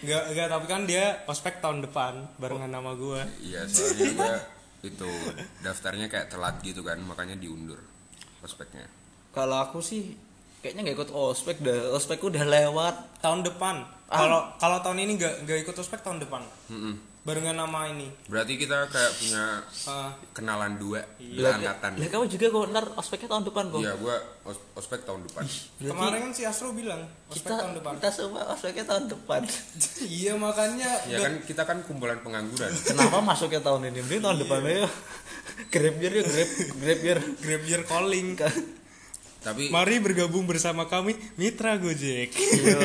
nggak 0.00 0.22
nggak 0.32 0.46
tapi 0.48 0.66
kan 0.66 0.82
dia 0.84 1.20
ospek 1.24 1.60
tahun 1.60 1.84
depan 1.84 2.24
barengan 2.36 2.68
nama 2.70 2.92
gue 2.92 3.20
Iya 3.42 3.64
soalnya 3.66 4.08
gue 4.10 4.34
itu 4.84 5.10
daftarnya 5.60 6.08
kayak 6.08 6.28
telat 6.28 6.60
gitu 6.60 6.80
kan 6.80 7.00
makanya 7.00 7.36
diundur 7.36 7.80
prospeknya. 8.36 8.84
kalau 9.32 9.56
aku 9.58 9.80
sih 9.80 10.12
kayaknya 10.64 10.80
nggak 10.82 10.96
ikut 10.98 11.10
ospek 11.12 11.60
dah. 11.60 11.92
Ospek 11.92 12.24
udah 12.24 12.40
lewat 12.42 13.20
tahun 13.20 13.44
depan. 13.44 13.84
Ah. 14.04 14.20
kalau 14.20 14.40
kalau 14.56 14.78
tahun 14.80 14.98
ini 15.02 15.12
nggak 15.16 15.34
nggak 15.42 15.58
ikut 15.62 15.76
ospek 15.76 16.00
tahun 16.00 16.18
depan. 16.18 16.40
Mm-mm. 16.68 17.12
barengan 17.24 17.56
nama 17.56 17.88
ini. 17.88 18.04
Berarti 18.26 18.52
kita 18.54 18.84
kayak 18.86 19.12
punya 19.14 19.64
Ah, 19.86 20.12
kenalan 20.32 20.76
dua 20.76 21.00
lah 21.34 21.56
angkatan. 21.56 21.96
lah, 21.96 22.08
kamu 22.10 22.28
juga 22.28 22.46
kok 22.46 22.64
ntar 22.68 22.84
ospeknya 22.94 23.28
tahun 23.30 23.44
depan 23.48 23.64
kok. 23.66 23.80
Iya 23.80 23.92
gue 23.96 24.16
os- 24.44 24.64
ospek 24.76 25.00
tahun 25.02 25.24
depan. 25.24 25.40
Berarti 25.40 25.88
kemarin 25.88 26.20
kan 26.20 26.30
si 26.30 26.42
Astro 26.44 26.76
bilang 26.76 27.00
ospek 27.26 27.48
kita 27.48 27.54
tahun 27.58 27.72
depan. 27.74 27.92
kita 27.96 28.10
semua 28.12 28.42
ospeknya 28.46 28.84
tahun 28.84 29.04
depan. 29.08 29.40
Iya 30.20 30.32
makanya. 30.36 30.90
Ya 31.08 31.18
kan 31.18 31.32
kita 31.40 31.62
kan 31.64 31.78
kumpulan 31.82 32.20
pengangguran. 32.20 32.68
kenapa 32.92 33.16
masuknya 33.18 33.60
tahun 33.62 33.88
ini? 33.88 34.04
Mending 34.04 34.20
tahun 34.20 34.38
depan 34.44 34.58
aja. 34.62 34.84
Grab 35.72 35.96
year 35.96 36.12
ya 36.12 36.22
grab 36.22 36.50
grab 36.76 37.00
year 37.00 37.18
Grab 37.40 37.62
Year 37.64 37.82
Calling 37.84 38.28
Tapi 39.44 39.68
mari 39.68 40.00
bergabung 40.00 40.48
bersama 40.48 40.88
kami 40.88 41.12
Mitra 41.36 41.76
Gojek. 41.76 42.32
Yo, 42.32 42.80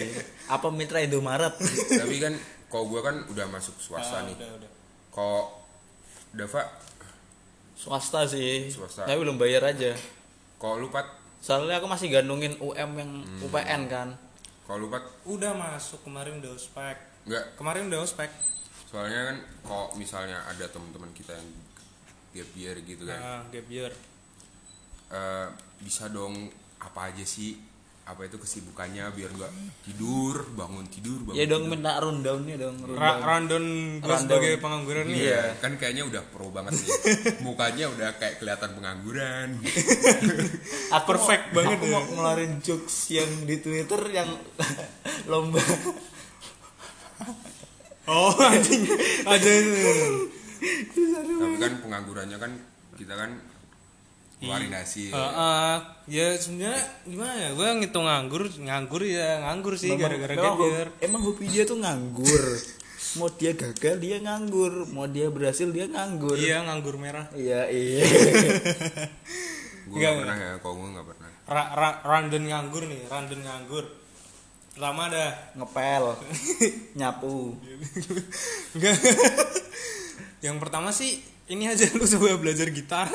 apa 0.54 0.70
mitra 0.70 1.02
Indomaret? 1.02 1.58
Tapi 1.90 2.16
kan 2.22 2.38
kok 2.70 2.82
gue 2.86 3.00
kan 3.02 3.26
udah 3.26 3.46
masuk 3.50 3.74
swasta 3.76 4.22
Ah, 4.22 4.24
nih. 4.24 4.38
udah 4.38 4.50
udah. 4.62 4.70
Kok 5.10 5.44
Dava? 6.38 6.62
Swasta 7.74 8.30
sih. 8.30 8.70
Swasta. 8.70 9.04
tapi 9.04 9.18
belum 9.18 9.34
bayar 9.34 9.66
aja. 9.66 9.90
Kok 10.56 10.74
lu 10.78 10.86
pat? 10.88 11.06
Soalnya 11.38 11.78
aku 11.78 11.86
masih 11.86 12.10
gandungin 12.10 12.54
UM 12.58 12.90
yang 12.94 13.10
UPN 13.42 13.82
kan. 13.86 14.08
Kok 14.66 14.76
lu 14.78 14.86
pat? 14.86 15.02
Udah 15.26 15.50
masuk 15.54 16.02
kemarin 16.02 16.38
udah 16.38 16.54
ospek. 16.54 16.94
Nggak. 17.26 17.44
Kemarin 17.58 17.90
udah 17.90 18.00
ospek. 18.02 18.30
Soalnya 18.86 19.34
kan 19.34 19.36
kok 19.66 19.88
misalnya 19.94 20.38
ada 20.46 20.66
teman-teman 20.66 21.10
kita 21.10 21.34
yang 21.34 21.48
gap 22.34 22.50
year 22.54 22.76
gitu 22.82 23.02
kan. 23.02 23.18
Nah, 23.18 23.42
gap 23.50 23.66
year 23.66 23.90
eh, 25.10 25.46
bisa 25.78 26.08
dong 26.08 26.48
apa 26.78 27.08
aja 27.08 27.22
sih 27.22 27.56
apa 28.02 28.24
itu 28.24 28.40
kesibukannya 28.40 29.04
biar 29.12 29.28
nggak 29.28 29.52
tidur 29.84 30.40
bangun 30.56 30.88
tidur 30.88 31.20
bangun 31.22 31.36
ya 31.36 31.44
dong 31.44 31.68
tidur. 31.68 31.72
minta 31.76 31.92
rundownnya 32.00 32.56
dong 32.56 32.76
Ra 32.88 32.88
rundown. 32.88 33.20
rundown 33.20 33.64
gue 34.00 34.00
Rundown. 34.00 34.22
sebagai 34.24 34.52
pengangguran 34.58 35.04
nih 35.04 35.18
Iya, 35.20 35.42
kan 35.60 35.72
kayaknya 35.76 36.02
udah 36.08 36.22
pro 36.24 36.48
banget 36.48 36.72
nih. 36.74 36.88
Mukanya 37.44 37.84
udah 37.86 38.08
kayak 38.16 38.40
kelihatan 38.40 38.70
pengangguran. 38.72 39.48
aku 40.96 41.04
Perfect 41.06 41.44
mau, 41.46 41.54
banget 41.54 41.76
aku 41.76 41.84
ya. 41.84 41.92
mau 41.92 42.02
ngeluarin 42.08 42.52
jokes 42.58 42.96
yang 43.12 43.28
di 43.44 43.56
Twitter 43.58 44.00
yang 44.08 44.28
lomba 45.30 45.60
oh 48.08 48.32
anjing 48.40 48.88
aja 49.22 49.50
itu 49.52 49.92
Tapi 51.12 51.56
kan 51.60 51.72
penganggurannya 51.78 52.38
kan 52.40 52.52
kita 52.96 53.14
kan 53.14 53.30
ngeluarin 54.38 54.70
hasil. 54.70 55.10
Eh, 55.10 55.18
eh, 55.18 55.76
ya 56.06 56.26
sebenarnya 56.34 56.78
gimana 57.02 57.32
ya? 57.34 57.48
Gue 57.52 57.68
ngitung 57.76 58.04
nganggur 58.04 58.42
nganggur 58.56 59.02
ya 59.02 59.42
nganggur 59.42 59.74
sih 59.74 59.90
gara-gara 59.94 60.34
hobi- 60.34 60.94
emang 61.00 61.22
hobi 61.22 61.44
dia 61.46 61.62
tuh 61.62 61.76
nganggur. 61.76 62.42
Mau 63.14 63.26
dia 63.30 63.52
gagal 63.52 63.98
dia 63.98 64.16
nganggur. 64.18 64.86
Mau 64.88 65.06
dia 65.06 65.26
berhasil 65.26 65.66
dia 65.68 65.86
nganggur. 65.86 66.34
Iya 66.34 66.62
nganggur 66.62 66.94
merah. 66.96 67.26
Iya 67.32 67.66
iya. 67.66 68.04
Gue 69.84 69.96
Enggak, 69.96 70.10
gak 70.10 70.20
pernah 70.20 70.36
ya, 70.36 70.52
kalau 70.60 70.74
gue 70.76 70.88
gak 70.92 71.06
pernah. 71.08 71.30
ra, 71.48 71.64
ra, 71.72 71.90
random 72.04 72.42
nganggur 72.44 72.82
nih 72.84 73.02
random 73.08 73.40
nganggur. 73.40 73.84
Pertama 74.70 75.08
ada 75.08 75.26
ngepel 75.56 76.04
nyapu. 76.94 77.56
Yang 80.38 80.56
pertama 80.60 80.92
sih 80.92 81.18
ini 81.48 81.66
aja 81.66 81.88
lu 81.90 82.04
coba 82.06 82.38
belajar 82.38 82.68
gitar 82.68 83.08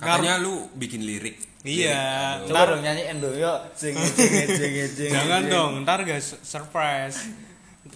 Katanya 0.00 0.40
lu 0.40 0.68
bikin 0.76 1.04
lirik. 1.04 1.36
Iya. 1.60 2.40
Lirik, 2.48 2.66
dong 2.72 2.82
nyanyiin 2.82 3.16
dong 3.20 3.36
yuk. 3.36 3.58
Jangan 4.96 5.42
dong 5.50 5.72
ntar 5.84 6.02
guys 6.08 6.40
surprise. 6.40 7.20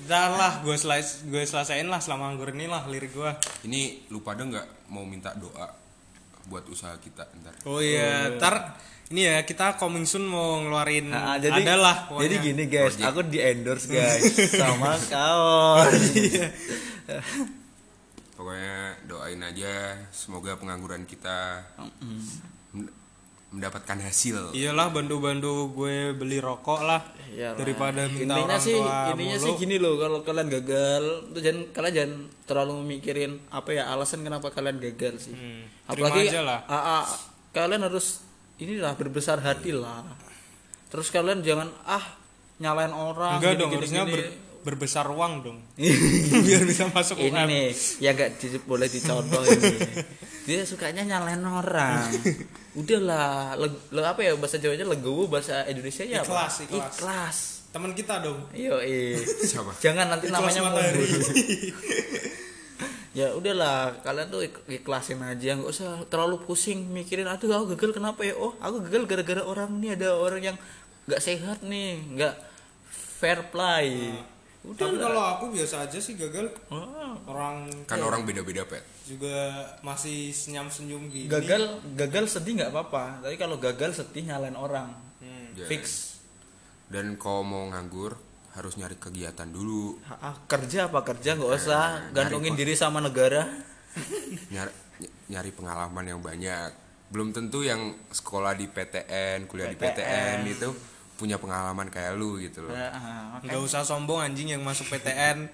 Ntar 0.04 0.36
lah 0.36 0.52
gue 0.60 0.76
slice 0.76 1.24
gue 1.28 1.44
selesaiin 1.44 1.88
lah 1.88 2.00
selama 2.02 2.32
nganggur 2.32 2.52
ini 2.56 2.66
lah 2.66 2.88
lirik 2.88 3.14
gue 3.14 3.30
Ini 3.68 4.10
lu 4.10 4.24
pada 4.24 4.42
nggak 4.42 4.90
mau 4.90 5.04
minta 5.06 5.30
doa 5.36 5.70
buat 6.48 6.66
usaha 6.68 6.92
kita? 7.00 7.24
Ntar. 7.40 7.54
oh 7.64 7.80
iya 7.80 8.36
ntar 8.36 8.76
ini 9.12 9.28
ya 9.28 9.44
kita 9.44 9.76
coming 9.76 10.08
soon 10.08 10.24
mau 10.28 10.60
ngeluarin 10.64 11.12
Nah, 11.12 11.36
jadi 11.36 11.60
adalah 11.60 12.08
jadi 12.08 12.34
gini 12.40 12.64
guys, 12.68 12.96
aku 13.00 13.20
di 13.28 13.36
endorse 13.36 13.88
guys. 13.88 14.24
Sama 14.60 14.96
kawan. 14.96 15.92
Pokoknya 18.34 18.76
doain 19.04 19.38
aja 19.40 19.72
semoga 20.10 20.54
pengangguran 20.54 21.02
kita 21.04 21.62
men- 22.72 22.90
mendapatkan 23.48 23.98
hasil. 24.00 24.50
iyalah 24.50 24.90
bantu-bantu 24.90 25.70
gue 25.72 26.10
beli 26.12 26.42
rokok 26.42 26.82
lah 26.82 26.98
Iyalah. 27.30 27.54
daripada 27.54 28.02
minta 28.04 28.34
intinya 28.34 28.42
orang 28.50 28.58
sih 28.60 28.74
tua 28.74 28.98
intinya 29.08 29.30
mulu. 29.32 29.46
sih 29.46 29.52
gini 29.56 29.76
loh 29.78 29.94
kalau 29.94 30.18
kalian 30.20 30.48
gagal 30.50 31.04
tuh 31.30 31.38
jangan 31.38 31.62
kalian 31.70 31.94
jangan 31.94 32.12
terlalu 32.44 32.74
mikirin 32.84 33.32
apa 33.48 33.70
ya 33.72 33.82
alasan 33.88 34.20
kenapa 34.20 34.50
kalian 34.50 34.82
gagal 34.82 35.14
sih 35.20 35.34
Hmm, 35.34 35.70
apalagi 35.86 36.26
aja 36.26 36.42
lah. 36.42 36.66
ah, 36.66 36.74
ah, 36.98 37.04
kalian 37.52 37.86
harus 37.86 38.26
inilah 38.56 38.90
berbesar 38.92 39.38
hati 39.38 39.70
lah 39.70 40.02
terus 40.90 41.06
kalian 41.08 41.38
jangan 41.40 41.70
ah 41.84 42.02
nyalain 42.56 42.90
orang 42.90 43.38
enggak 43.38 43.54
gini, 43.54 43.60
dong 43.60 43.70
gini, 43.70 43.78
harusnya 43.78 44.02
gini. 44.02 44.12
ber- 44.12 44.34
berbesar 44.64 45.06
uang 45.06 45.32
dong 45.40 45.58
biar 46.44 46.64
bisa 46.64 46.88
masuk 46.88 47.20
ini 47.20 47.30
UM. 47.30 47.46
nih 47.46 47.66
ya 48.00 48.10
nggak 48.10 48.30
di- 48.36 48.60
boleh 48.60 48.88
dicontoh 48.88 49.44
ini 49.44 49.76
dia 50.42 50.60
sukanya 50.62 51.04
nyalain 51.06 51.40
orang 51.40 52.08
udahlah 52.80 53.54
leg, 53.54 53.72
le- 53.88 54.02
apa 54.02 54.20
ya 54.20 54.32
bahasa 54.34 54.56
Jawanya 54.56 54.84
legowo 54.86 55.24
bahasa 55.26 55.62
Indonesia 55.64 56.02
ya 56.02 56.20
apa? 56.20 56.26
Ikhlas, 56.26 56.54
ikhlas. 56.62 56.94
ikhlas 56.94 57.36
teman 57.70 57.92
kita 57.92 58.18
dong 58.18 58.40
Yo, 58.50 58.80
Siapa? 59.40 59.76
jangan 59.78 60.08
nanti 60.08 60.26
Ikhlas 60.26 60.40
namanya 60.40 60.60
matahari. 60.64 60.98
mundur. 60.98 61.34
ya 63.14 63.30
udahlah 63.30 63.76
kalian 64.00 64.26
tuh 64.26 64.42
ik- 64.42 64.64
ikhlasin 64.66 65.22
aja 65.22 65.54
nggak 65.54 65.70
usah 65.70 66.02
terlalu 66.04 66.40
pusing 66.40 66.82
mikirin 66.88 67.24
aduh 67.24 67.46
aku 67.54 67.72
gagal 67.72 67.94
kenapa 67.94 68.20
ya 68.20 68.34
oh 68.34 68.58
aku 68.58 68.82
gagal 68.82 69.06
gara-gara 69.06 69.38
orang 69.40 69.70
nih 69.78 69.94
ada 69.94 70.12
orang 70.12 70.42
yang 70.44 70.56
nggak 71.06 71.20
sehat 71.20 71.62
nih 71.62 72.02
nggak 72.10 72.34
fair 72.90 73.46
play 73.48 74.18
udah 74.64 74.80
tapi 74.80 74.96
kalau 74.96 75.22
aku 75.36 75.44
biasa 75.52 75.84
aja 75.84 75.98
sih 76.00 76.16
gagal. 76.16 76.48
Ah, 76.72 77.12
orang 77.28 77.68
Kan 77.84 78.00
orang 78.00 78.24
beda-beda 78.24 78.64
pet. 78.64 78.80
juga 79.04 79.60
masih 79.84 80.32
senyum 80.32 80.72
senyum 80.72 81.12
gini. 81.12 81.28
Gagal 81.28 81.84
gagal 81.92 82.24
sedih 82.32 82.56
nggak 82.64 82.72
apa-apa. 82.72 83.20
Tapi 83.20 83.36
kalau 83.36 83.60
gagal 83.60 83.92
sedih 83.92 84.32
nyalain 84.32 84.56
orang. 84.56 84.96
Hmm. 85.20 85.52
Fix. 85.68 86.16
Dan 86.88 87.20
kalau 87.20 87.44
mau 87.44 87.68
nganggur 87.68 88.16
harus 88.56 88.80
nyari 88.80 88.96
kegiatan 88.96 89.50
dulu. 89.52 90.00
Ah, 90.08 90.32
ah, 90.32 90.34
kerja 90.48 90.88
apa 90.88 91.04
kerja 91.04 91.36
nggak 91.36 91.52
usah. 91.52 92.08
nyari 92.08 92.14
gantungin 92.16 92.56
diri 92.56 92.72
sama 92.72 93.04
negara. 93.04 93.44
Nyari, 94.48 94.72
nyari 95.28 95.50
pengalaman 95.52 96.04
yang 96.08 96.20
banyak. 96.24 96.72
Belum 97.12 97.36
tentu 97.36 97.60
yang 97.62 97.94
sekolah 98.10 98.56
di 98.56 98.66
PTN, 98.66 99.44
kuliah 99.44 99.68
di 99.68 99.76
PTN 99.76 100.48
itu 100.48 100.72
punya 101.14 101.38
pengalaman 101.38 101.88
kayak 101.90 102.18
lu 102.18 102.42
gitu 102.42 102.66
loh. 102.66 102.74
Ah, 102.74 102.90
ah, 102.90 103.22
nggak 103.42 103.60
usah 103.62 103.86
sombong 103.86 104.20
anjing 104.22 104.50
yang 104.50 104.62
masuk 104.66 104.90
PTN 104.90 105.46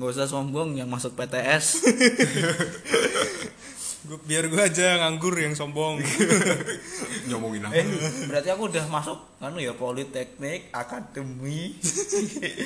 nggak 0.00 0.16
usah 0.16 0.24
sombong 0.32 0.80
yang 0.80 0.88
masuk 0.88 1.12
PTS 1.12 1.66
Gua, 4.00 4.16
biar 4.24 4.48
gue 4.48 4.56
aja 4.56 4.96
nganggur 4.96 5.36
yang 5.36 5.52
sombong. 5.52 6.00
Nyomongin 7.28 7.68
apa? 7.68 7.78
eh 7.78 7.84
berarti 8.32 8.48
aku 8.48 8.72
udah 8.72 8.88
masuk 8.88 9.18
anu 9.44 9.60
ya 9.60 9.76
politeknik 9.76 10.72
akademi. 10.72 11.76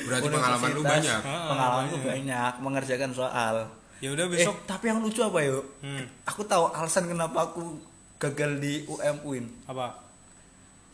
Berarti 0.07 0.31
pengalaman 0.39 0.71
lu 0.71 0.87
banyak. 0.87 1.21
pengalamanku 1.27 1.99
banyak 2.07 2.53
mengerjakan 2.63 3.11
soal. 3.11 3.67
Ya 3.99 4.15
udah 4.15 4.31
eh 4.31 4.47
besok 4.47 4.63
tapi 4.63 4.95
yang 4.95 5.03
lucu 5.03 5.27
apa 5.27 5.43
yuk? 5.43 5.67
Hmm. 5.83 6.07
aku 6.23 6.47
tahu 6.47 6.71
alasan 6.71 7.11
kenapa 7.11 7.51
aku 7.51 7.83
gagal 8.23 8.63
di 8.63 8.87
UM 8.87 9.17
UIN 9.27 9.45
apa? 9.67 10.07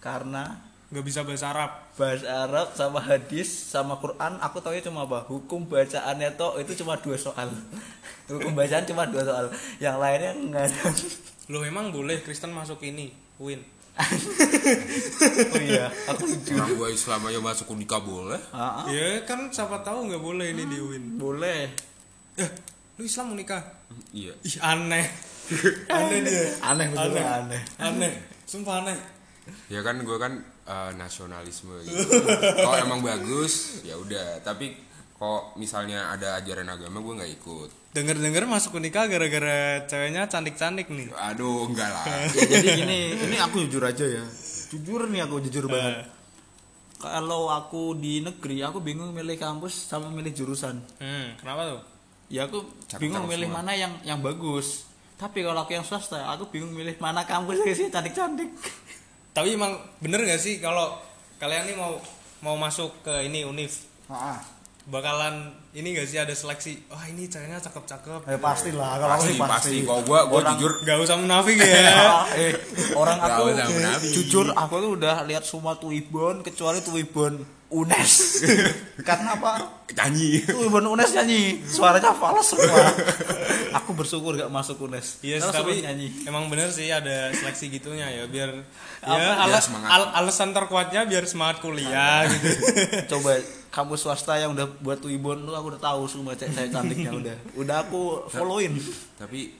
Karena 0.01 0.70
nggak 0.90 1.05
bisa 1.07 1.22
bahasa 1.22 1.55
Arab. 1.55 1.70
Bahasa 1.94 2.26
Arab 2.26 2.68
sama 2.74 2.98
hadis 2.98 3.46
sama 3.46 3.94
Quran 3.98 4.38
aku 4.38 4.59
tahu 4.59 4.74
cuma 4.83 5.07
apa? 5.07 5.22
Hukum 5.31 5.66
bacaannya 5.66 6.35
toh 6.35 6.59
itu 6.59 6.74
cuma 6.79 6.98
dua 6.98 7.14
soal. 7.14 7.46
Hukum 8.31 8.55
bacaan 8.55 8.83
cuma 8.83 9.07
dua 9.07 9.22
soal. 9.22 9.46
Yang 9.79 9.96
lainnya 9.98 10.31
enggak. 10.35 10.66
Ada 10.70 10.90
lo 11.50 11.66
emang 11.66 11.90
boleh 11.90 12.22
Kristen 12.22 12.55
masuk 12.55 12.79
ini 12.83 13.11
Win. 13.38 13.59
Oh 15.50 15.61
iya 15.61 15.90
aku 16.07 16.24
lucu. 16.24 16.55
Orang 16.57 16.79
gua 16.79 16.88
Islam 16.88 17.20
aja 17.26 17.38
masuk 17.38 17.74
unika 17.74 17.98
boleh. 18.00 18.38
Ah, 18.55 18.81
ah, 18.81 18.85
ya 18.87 19.20
kan 19.26 19.50
siapa 19.50 19.83
tahu 19.83 20.07
nggak 20.09 20.22
boleh 20.22 20.55
ini 20.55 20.62
di 20.64 20.79
Win. 20.79 21.18
Boleh. 21.18 21.68
Eh 22.38 22.50
lu 22.96 23.05
Islam 23.05 23.33
mau 23.33 23.37
nikah 23.37 23.61
Iya. 24.14 24.33
ih 24.40 24.57
aneh. 24.70 25.07
Aneh. 25.90 26.18
Dia. 26.22 26.46
Aneh 26.62 26.87
betul 26.88 27.18
aneh. 27.18 27.62
Aneh. 27.76 28.12
Sumpah 28.46 28.87
aneh. 28.87 28.96
Ya 29.66 29.83
kan 29.83 29.98
gua 30.07 30.16
kan 30.16 30.38
eh, 30.71 30.91
nasionalisme 30.95 31.75
gitu. 31.83 32.07
Kalau 32.39 32.79
emang 32.87 33.03
bagus 33.03 33.83
ya 33.83 33.99
udah, 33.99 34.39
tapi 34.47 34.79
kok 35.21 35.53
misalnya 35.61 36.09
ada 36.15 36.39
ajaran 36.41 36.71
agama 36.71 37.03
gua 37.03 37.21
nggak 37.21 37.33
ikut. 37.43 37.71
denger 37.91 38.23
denger 38.23 38.47
masuk 38.47 38.79
nikah 38.79 39.11
gara-gara 39.11 39.83
ceweknya 39.91 40.31
cantik 40.31 40.55
cantik 40.55 40.87
nih. 40.89 41.11
Aduh, 41.11 41.67
enggak 41.67 41.91
lah. 41.91 42.07
ya 42.39 42.47
jadi 42.47 42.87
gini 42.87 42.99
ini 43.19 43.37
aku 43.37 43.67
jujur 43.67 43.83
aja 43.83 44.07
ya. 44.07 44.25
Jujur 44.71 45.11
nih 45.11 45.27
aku 45.27 45.43
jujur 45.43 45.67
banget. 45.67 46.07
Kalau 47.01 47.51
aku 47.51 47.97
di 47.99 48.23
negeri 48.23 48.63
aku 48.63 48.79
bingung 48.79 49.11
milih 49.11 49.35
kampus 49.35 49.91
sama 49.91 50.07
milih 50.09 50.31
jurusan. 50.31 50.79
Hmm 51.03 51.35
kenapa 51.43 51.75
tuh? 51.75 51.81
Ya 52.31 52.47
aku 52.47 52.63
bingung 53.03 53.27
milih 53.27 53.51
semua. 53.51 53.67
mana 53.67 53.73
yang 53.75 53.93
yang 54.07 54.23
bagus. 54.23 54.87
Tapi 55.19 55.43
kalau 55.45 55.67
aku 55.67 55.75
yang 55.75 55.85
swasta 55.85 56.23
aku 56.31 56.47
bingung 56.49 56.71
milih 56.71 56.95
mana 57.03 57.27
kampus 57.27 57.61
yang 57.61 57.75
sih 57.77 57.89
cantik 57.91 58.15
cantik 58.15 58.49
tapi 59.31 59.55
emang 59.55 59.79
bener 60.03 60.27
gak 60.27 60.43
sih 60.43 60.59
kalau 60.59 60.99
kalian 61.38 61.71
nih 61.71 61.77
mau 61.79 61.97
mau 62.40 62.57
masuk 62.57 62.90
ke 63.05 63.29
ini 63.29 63.45
univ 63.45 63.71
bakalan 64.90 65.35
ini 65.70 65.94
gak 65.94 66.05
sih 66.05 66.18
ada 66.18 66.31
seleksi 66.33 66.83
wah 66.87 67.07
ini 67.07 67.24
ceweknya 67.24 67.57
cakep-cakep 67.59 68.26
Eh 68.26 68.37
pastilah 68.37 68.98
kalau 68.98 69.12
aku 69.12 69.22
pasti 69.22 69.31
sih 69.31 69.38
pasti 69.38 69.55
pasti. 69.55 69.76
kalau 69.83 70.03
gua 70.03 70.20
gua 70.26 70.38
Orang- 70.40 70.59
jujur 70.59 70.72
gak 70.83 70.98
usah 70.98 71.16
munafik 71.16 71.57
ya 71.57 71.94
eh, 72.35 72.53
orang 73.00 73.18
aku 73.18 73.42
jujur 74.05 74.46
aku 74.50 74.74
tuh 74.76 74.90
udah 74.92 75.22
lihat 75.24 75.42
semua 75.42 75.74
tuibon 75.74 76.42
kecuali 76.42 76.79
tuibon 76.81 77.38
UNES. 77.70 78.42
Karena 79.07 79.38
apa? 79.38 79.79
nyanyi 79.92 80.42
Tuibon 80.42 80.83
UNES 80.88 81.14
nyanyi, 81.14 81.62
suaranya 81.62 82.11
falas 82.12 82.50
semua. 82.50 82.66
aku 83.79 83.94
bersyukur 83.94 84.35
gak 84.35 84.50
masuk 84.50 84.74
UNES. 84.81 85.22
Iya 85.22 85.38
sih, 85.38 85.55
tapi 85.55 85.79
nyanyi. 85.79 86.26
emang 86.26 86.50
bener 86.50 86.66
sih 86.66 86.90
ada 86.90 87.31
seleksi 87.31 87.70
gitunya 87.70 88.11
ya 88.11 88.26
biar 88.26 88.66
Apa? 89.00 89.14
ya 89.14 89.38
ala- 89.38 89.62
semangat. 89.62 89.87
al- 89.88 90.12
alasan 90.16 90.50
terkuatnya 90.50 91.07
biar 91.07 91.22
semangat 91.24 91.62
kuliah 91.62 92.26
gitu. 92.26 92.50
Coba 93.09 93.38
kampus 93.71 94.03
swasta 94.03 94.35
yang 94.35 94.51
udah 94.51 94.67
buat 94.79 94.99
tuibon 94.99 95.41
lu 95.41 95.53
aku 95.53 95.71
udah 95.71 95.83
tahu 95.83 96.03
semua 96.05 96.35
cewek 96.35 96.69
cantiknya 96.69 97.11
udah. 97.13 97.37
Udah 97.55 97.77
aku 97.81 98.27
followin. 98.27 98.75
tapi 99.15 99.55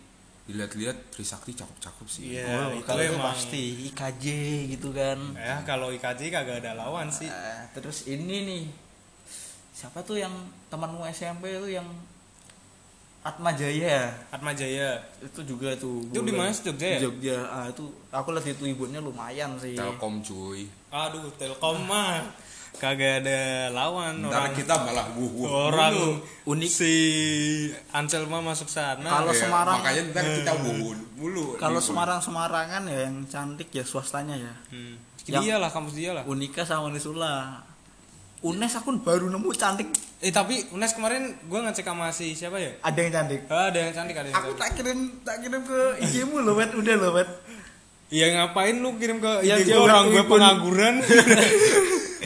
dilihat-lihat 0.45 1.15
Trisakti 1.15 1.55
cakep-cakep 1.55 2.07
sih 2.07 2.23
Iya, 2.35 2.43
Oh, 2.43 2.75
itu 2.75 2.83
kalau 2.83 3.01
itu 3.01 3.15
emang. 3.15 3.27
pasti 3.31 3.63
IKJ 3.87 4.25
gitu 4.69 4.91
kan. 4.91 5.19
Ya 5.33 5.63
kalau 5.63 5.95
IKJ 5.95 6.27
kagak 6.29 6.59
ada 6.59 6.75
lawan 6.75 7.07
sih. 7.07 7.31
Eh, 7.31 7.63
terus 7.71 8.05
ini 8.05 8.37
nih 8.43 8.65
siapa 9.71 10.03
tuh 10.03 10.19
yang 10.19 10.35
temanmu 10.67 11.07
SMP 11.09 11.55
itu 11.55 11.71
yang 11.73 11.87
Atma 13.21 13.53
Jaya 13.53 14.09
Atma 14.33 14.51
Jaya. 14.51 14.97
itu 15.21 15.41
juga 15.45 15.77
tuh 15.77 16.01
Itu 16.09 16.21
di 16.21 16.33
mana 16.33 16.51
Jogja 16.51 16.89
ya? 16.89 16.99
Di 16.99 17.05
Jogja 17.05 17.37
ah 17.47 17.67
itu 17.69 17.85
aku 18.09 18.33
lihat 18.33 18.49
itu 18.49 18.65
ibunya 18.67 18.97
lumayan 18.99 19.55
sih 19.55 19.77
Telkom 19.77 20.19
cuy 20.21 20.65
Aduh, 20.91 21.29
Telkom 21.37 21.85
mah 21.85 22.25
kagak 22.73 23.21
ada 23.21 23.41
lawan 23.69 24.23
ntar 24.23 24.41
orang 24.43 24.55
kita 24.55 24.75
malah 24.79 25.07
wuh 25.13 25.33
wuh 25.35 25.49
orang 25.69 25.93
mulu. 25.93 26.13
Unik. 26.49 26.71
si 26.71 26.93
Anselma 27.91 28.39
masuk 28.41 28.67
sana. 28.67 29.03
Kalau 29.03 29.31
Iya, 29.31 29.41
Semarang- 29.43 29.81
makanya 29.81 30.03
ntar 30.11 30.25
kita 30.25 30.53
wuh 30.57 30.75
wuh 30.81 30.95
mulu 31.17 31.45
kalau 31.57 31.77
Di- 31.77 31.85
Semarang 31.85 32.21
Semarangan 32.21 32.83
ya 32.85 32.99
yang 33.05 33.17
cantik 33.25 33.69
ya 33.69 33.83
swastanya 33.83 34.33
ya 34.35 34.55
hmm. 34.71 34.95
Yang- 35.27 35.43
dia 35.43 35.57
lah 35.57 35.69
kampus 35.69 35.95
dia 35.95 36.11
lah. 36.13 36.23
Unika 36.25 36.63
sama 36.63 36.89
Nisula 36.89 37.61
Unes 38.41 38.73
aku 38.73 38.97
baru 38.99 39.29
nemu 39.29 39.53
cantik 39.53 39.93
Eh 40.19 40.29
tapi 40.31 40.65
Unes 40.71 40.91
kemarin 40.91 41.21
gua 41.45 41.61
ngecek 41.63 41.83
sama 41.83 42.09
si 42.09 42.33
siapa 42.33 42.57
ya? 42.57 42.73
ada 42.79 42.97
yang 42.99 43.11
cantik 43.11 43.45
Ah, 43.47 43.69
ada 43.69 43.79
yang 43.79 43.93
cantik 43.93 44.15
ada 44.15 44.27
yang 44.27 44.37
aku 44.39 44.51
cantik. 44.51 44.59
tak 44.59 44.71
kirim 44.75 44.99
tak 45.21 45.37
kirim 45.41 45.61
ke 45.63 45.81
IG-mu 46.01 46.39
loh 46.39 46.55
wet 46.55 46.73
udah 46.73 46.95
loh 46.95 47.13
wet 47.15 47.29
Iya 48.09 48.27
ngapain 48.33 48.75
lu 48.75 48.97
kirim 48.97 49.17
ke 49.19 49.45
Ya, 49.45 49.55
IG 49.55 49.65
dia 49.67 49.77
gua 49.77 49.85
orang 49.87 50.03
udah 50.03 50.13
gue 50.13 50.25
pengangguran. 50.27 50.95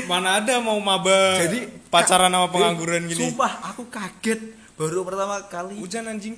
Mana 0.04 0.38
ada 0.38 0.59
mau 0.59 0.76
maba 0.76 1.38
jadi 1.38 1.66
pacaran 1.87 2.28
sama 2.28 2.46
Ka- 2.46 2.52
pengangguran 2.52 3.02
eh, 3.02 3.09
gini. 3.09 3.20
sumpah 3.24 3.52
aku 3.70 3.87
kaget 3.87 4.40
baru 4.74 5.02
pertama 5.02 5.38
kali 5.44 5.74
Hujan 5.76 6.04
anjing. 6.07 6.35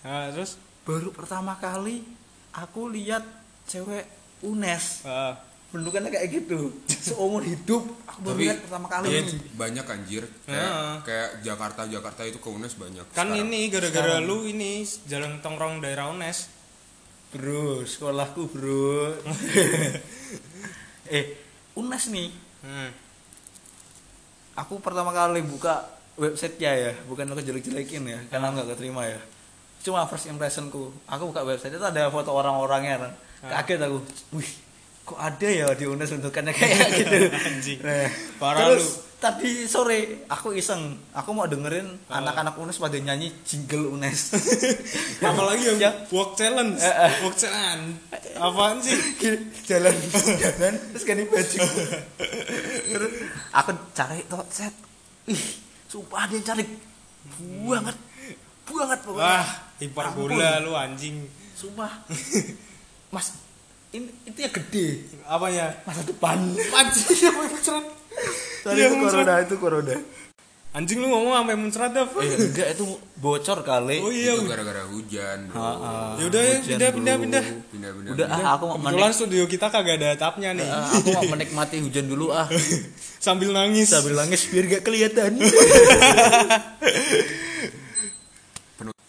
Nah, 0.00 0.28
terus 0.28 0.58
baru 0.82 1.10
pertama 1.10 1.54
kali 1.54 2.02
aku 2.50 2.88
lihat 2.88 3.22
cewek 3.64 4.08
UNES 4.40 5.04
ah, 5.04 5.36
bentukannya 5.68 6.08
kayak 6.08 6.28
gitu 6.32 6.72
seumur 7.06 7.42
hidup 7.42 7.84
aku 8.02 8.18
baru 8.24 8.38
lihat 8.40 8.58
pertama 8.60 8.86
kali 8.88 9.06
iya, 9.06 9.20
ini 9.20 9.36
banyak 9.52 9.84
anjir 9.84 10.24
kayak 10.42 10.64
Ah. 10.64 10.96
kayak 11.02 11.42
Jakarta 11.42 11.84
Jakarta 11.84 12.22
itu 12.24 12.38
ke 12.38 12.48
UNES 12.48 12.74
banyak 12.74 13.04
kan 13.08 13.28
sekarang. 13.28 13.44
ini 13.44 13.60
gara-gara 13.68 14.16
lu 14.18 14.42
ini 14.42 14.80
jalan 15.04 15.38
tongkrong 15.38 15.78
daerah 15.78 16.08
Unes. 16.08 16.48
bro 17.28 17.84
sekolahku 17.84 18.48
bro 18.48 19.12
eh 21.10 21.24
UNES 21.74 22.04
nih 22.08 22.28
Hmm. 22.68 22.92
aku 24.54 24.76
pertama 24.78 25.08
kali 25.08 25.40
buka 25.40 25.88
websitenya 26.14 26.72
ya 26.74 26.92
bukan 27.06 27.24
aku 27.26 27.40
jelek-jelekin 27.40 28.04
ya 28.04 28.20
karena 28.28 28.52
nggak 28.52 28.76
keterima 28.76 29.06
ya 29.06 29.16
cuma 29.80 30.04
first 30.04 30.26
impressionku 30.26 30.90
aku 31.06 31.30
buka 31.30 31.46
website 31.46 31.72
itu 31.72 31.80
ada 31.80 32.10
foto 32.10 32.34
orang-orangnya 32.34 32.96
kan 33.00 33.12
Ah. 33.38 33.62
kaget 33.62 33.78
aku 33.86 34.02
wih 34.34 34.50
kok 35.06 35.14
ada 35.14 35.46
ya 35.46 35.70
di 35.72 35.86
UNES 35.86 36.18
bentukannya 36.18 36.50
kayak 36.50 36.90
gitu 37.00 37.18
Anjing. 37.30 37.78
Nah, 37.80 38.10
Parah 38.36 38.74
terus 38.74 39.07
tadi 39.18 39.66
sore 39.66 39.98
aku 40.26 40.54
iseng 40.54 40.78
aku 41.10 41.30
mau 41.30 41.44
dengerin 41.44 42.06
Ah. 42.06 42.22
anak-anak 42.22 42.54
UNES 42.54 42.78
pada 42.78 42.94
nyanyi 42.96 43.34
jingle 43.42 43.90
UNES 43.90 44.30
Apalagi 45.20 45.66
yang 45.66 45.78
Ya. 45.78 45.90
walk 46.08 46.34
challenge. 46.34 46.78
Eh, 46.78 46.86
eh. 46.86 47.12
Walk 47.20 47.34
challenge. 47.34 47.98
Apaan 48.32 48.78
sih? 48.78 48.94
jalan 49.68 49.90
jalan 50.14 50.74
terus 50.88 51.02
ganti 51.02 51.24
baju 51.24 51.58
terus 52.88 53.12
aku 53.50 53.70
cari 53.92 54.22
tuh 54.24 54.46
set 54.48 54.74
ih 55.26 55.42
sumpah 55.84 56.24
dia 56.26 56.40
cari 56.40 56.64
banget 57.66 57.96
banget 58.64 58.98
pokoknya 59.02 59.26
Wah, 59.34 59.48
hiperbola 59.76 60.32
Ampun. 60.38 60.64
lu 60.64 60.72
anjing. 60.72 61.16
sumpah 61.52 61.90
mas 63.14 63.34
ini 63.90 64.08
itu 64.22 64.38
ya 64.38 64.48
gede 64.48 64.86
Apanya? 65.24 65.74
masa 65.82 66.04
depan 66.04 66.38
Anjing 66.54 67.18
apa 67.24 67.40
yang? 67.44 67.84
Sorry, 68.60 68.76
Iya, 68.76 68.86
itu 68.88 68.96
corona 69.00 69.34
itu 69.38 69.54
corona 69.56 69.96
Anjing 70.68 71.00
lu 71.00 71.08
ngomong 71.08 71.32
sampai 71.34 71.56
muncrat 71.56 71.90
dah. 71.90 72.04
eh 72.18 72.28
enggak 72.44 72.68
itu 72.72 72.84
bocor 73.16 73.58
kali 73.62 73.98
Oh 73.98 74.12
iya. 74.12 74.36
itu 74.36 74.44
gara-gara 74.44 74.84
hujan 74.84 75.48
bro. 75.48 75.56
Ah, 75.56 75.64
ah. 75.64 76.12
Yaudah 76.18 76.38
ya, 76.38 76.60
pindah, 76.60 76.88
bro. 76.88 76.96
pindah, 76.98 77.14
pindah. 77.16 77.44
pindah-pindah 77.66 78.12
udah 78.12 78.26
ah, 78.28 78.52
aku 78.52 78.64
mau 78.66 78.76
Kebetulan 78.76 79.00
menik 79.02 79.16
studio 79.16 79.42
kita 79.46 79.66
kagak 79.68 79.94
ada 79.96 80.08
atapnya 80.12 80.50
nih. 80.52 80.68
ah, 80.68 80.84
aku 80.86 81.08
mau 81.10 81.24
menikmati 81.30 81.76
hujan 81.80 82.06
dulu 82.06 82.30
ah 82.30 82.46
Sambil 83.18 83.50
nangis. 83.50 83.88
sambil 83.88 84.14
nangis 84.14 84.44
biar 84.46 84.64
gak 84.68 84.82
kelihatan 84.82 85.40
Penut- 88.76 89.02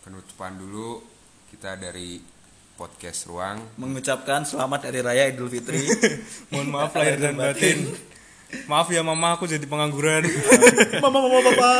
penutupan 0.00 0.52
dulu 0.56 1.04
kita 1.48 1.76
dari 1.76 2.18
podcast 2.74 3.28
ruang 3.28 3.60
mengucapkan 3.76 4.42
selamat 4.42 4.88
hari 4.88 5.00
raya 5.00 5.24
Idul 5.28 5.46
Fitri 5.48 5.78
Mohon 6.50 6.68
maaf 6.72 6.92
lahir 6.92 7.20
dan 7.20 7.36
batin. 7.36 7.78
Maaf 8.70 8.88
ya 8.90 9.02
mama 9.02 9.36
aku 9.36 9.44
jadi 9.46 9.62
pengangguran. 9.66 10.24
mama 11.02 11.18
mama 11.24 11.38
papa 11.52 11.72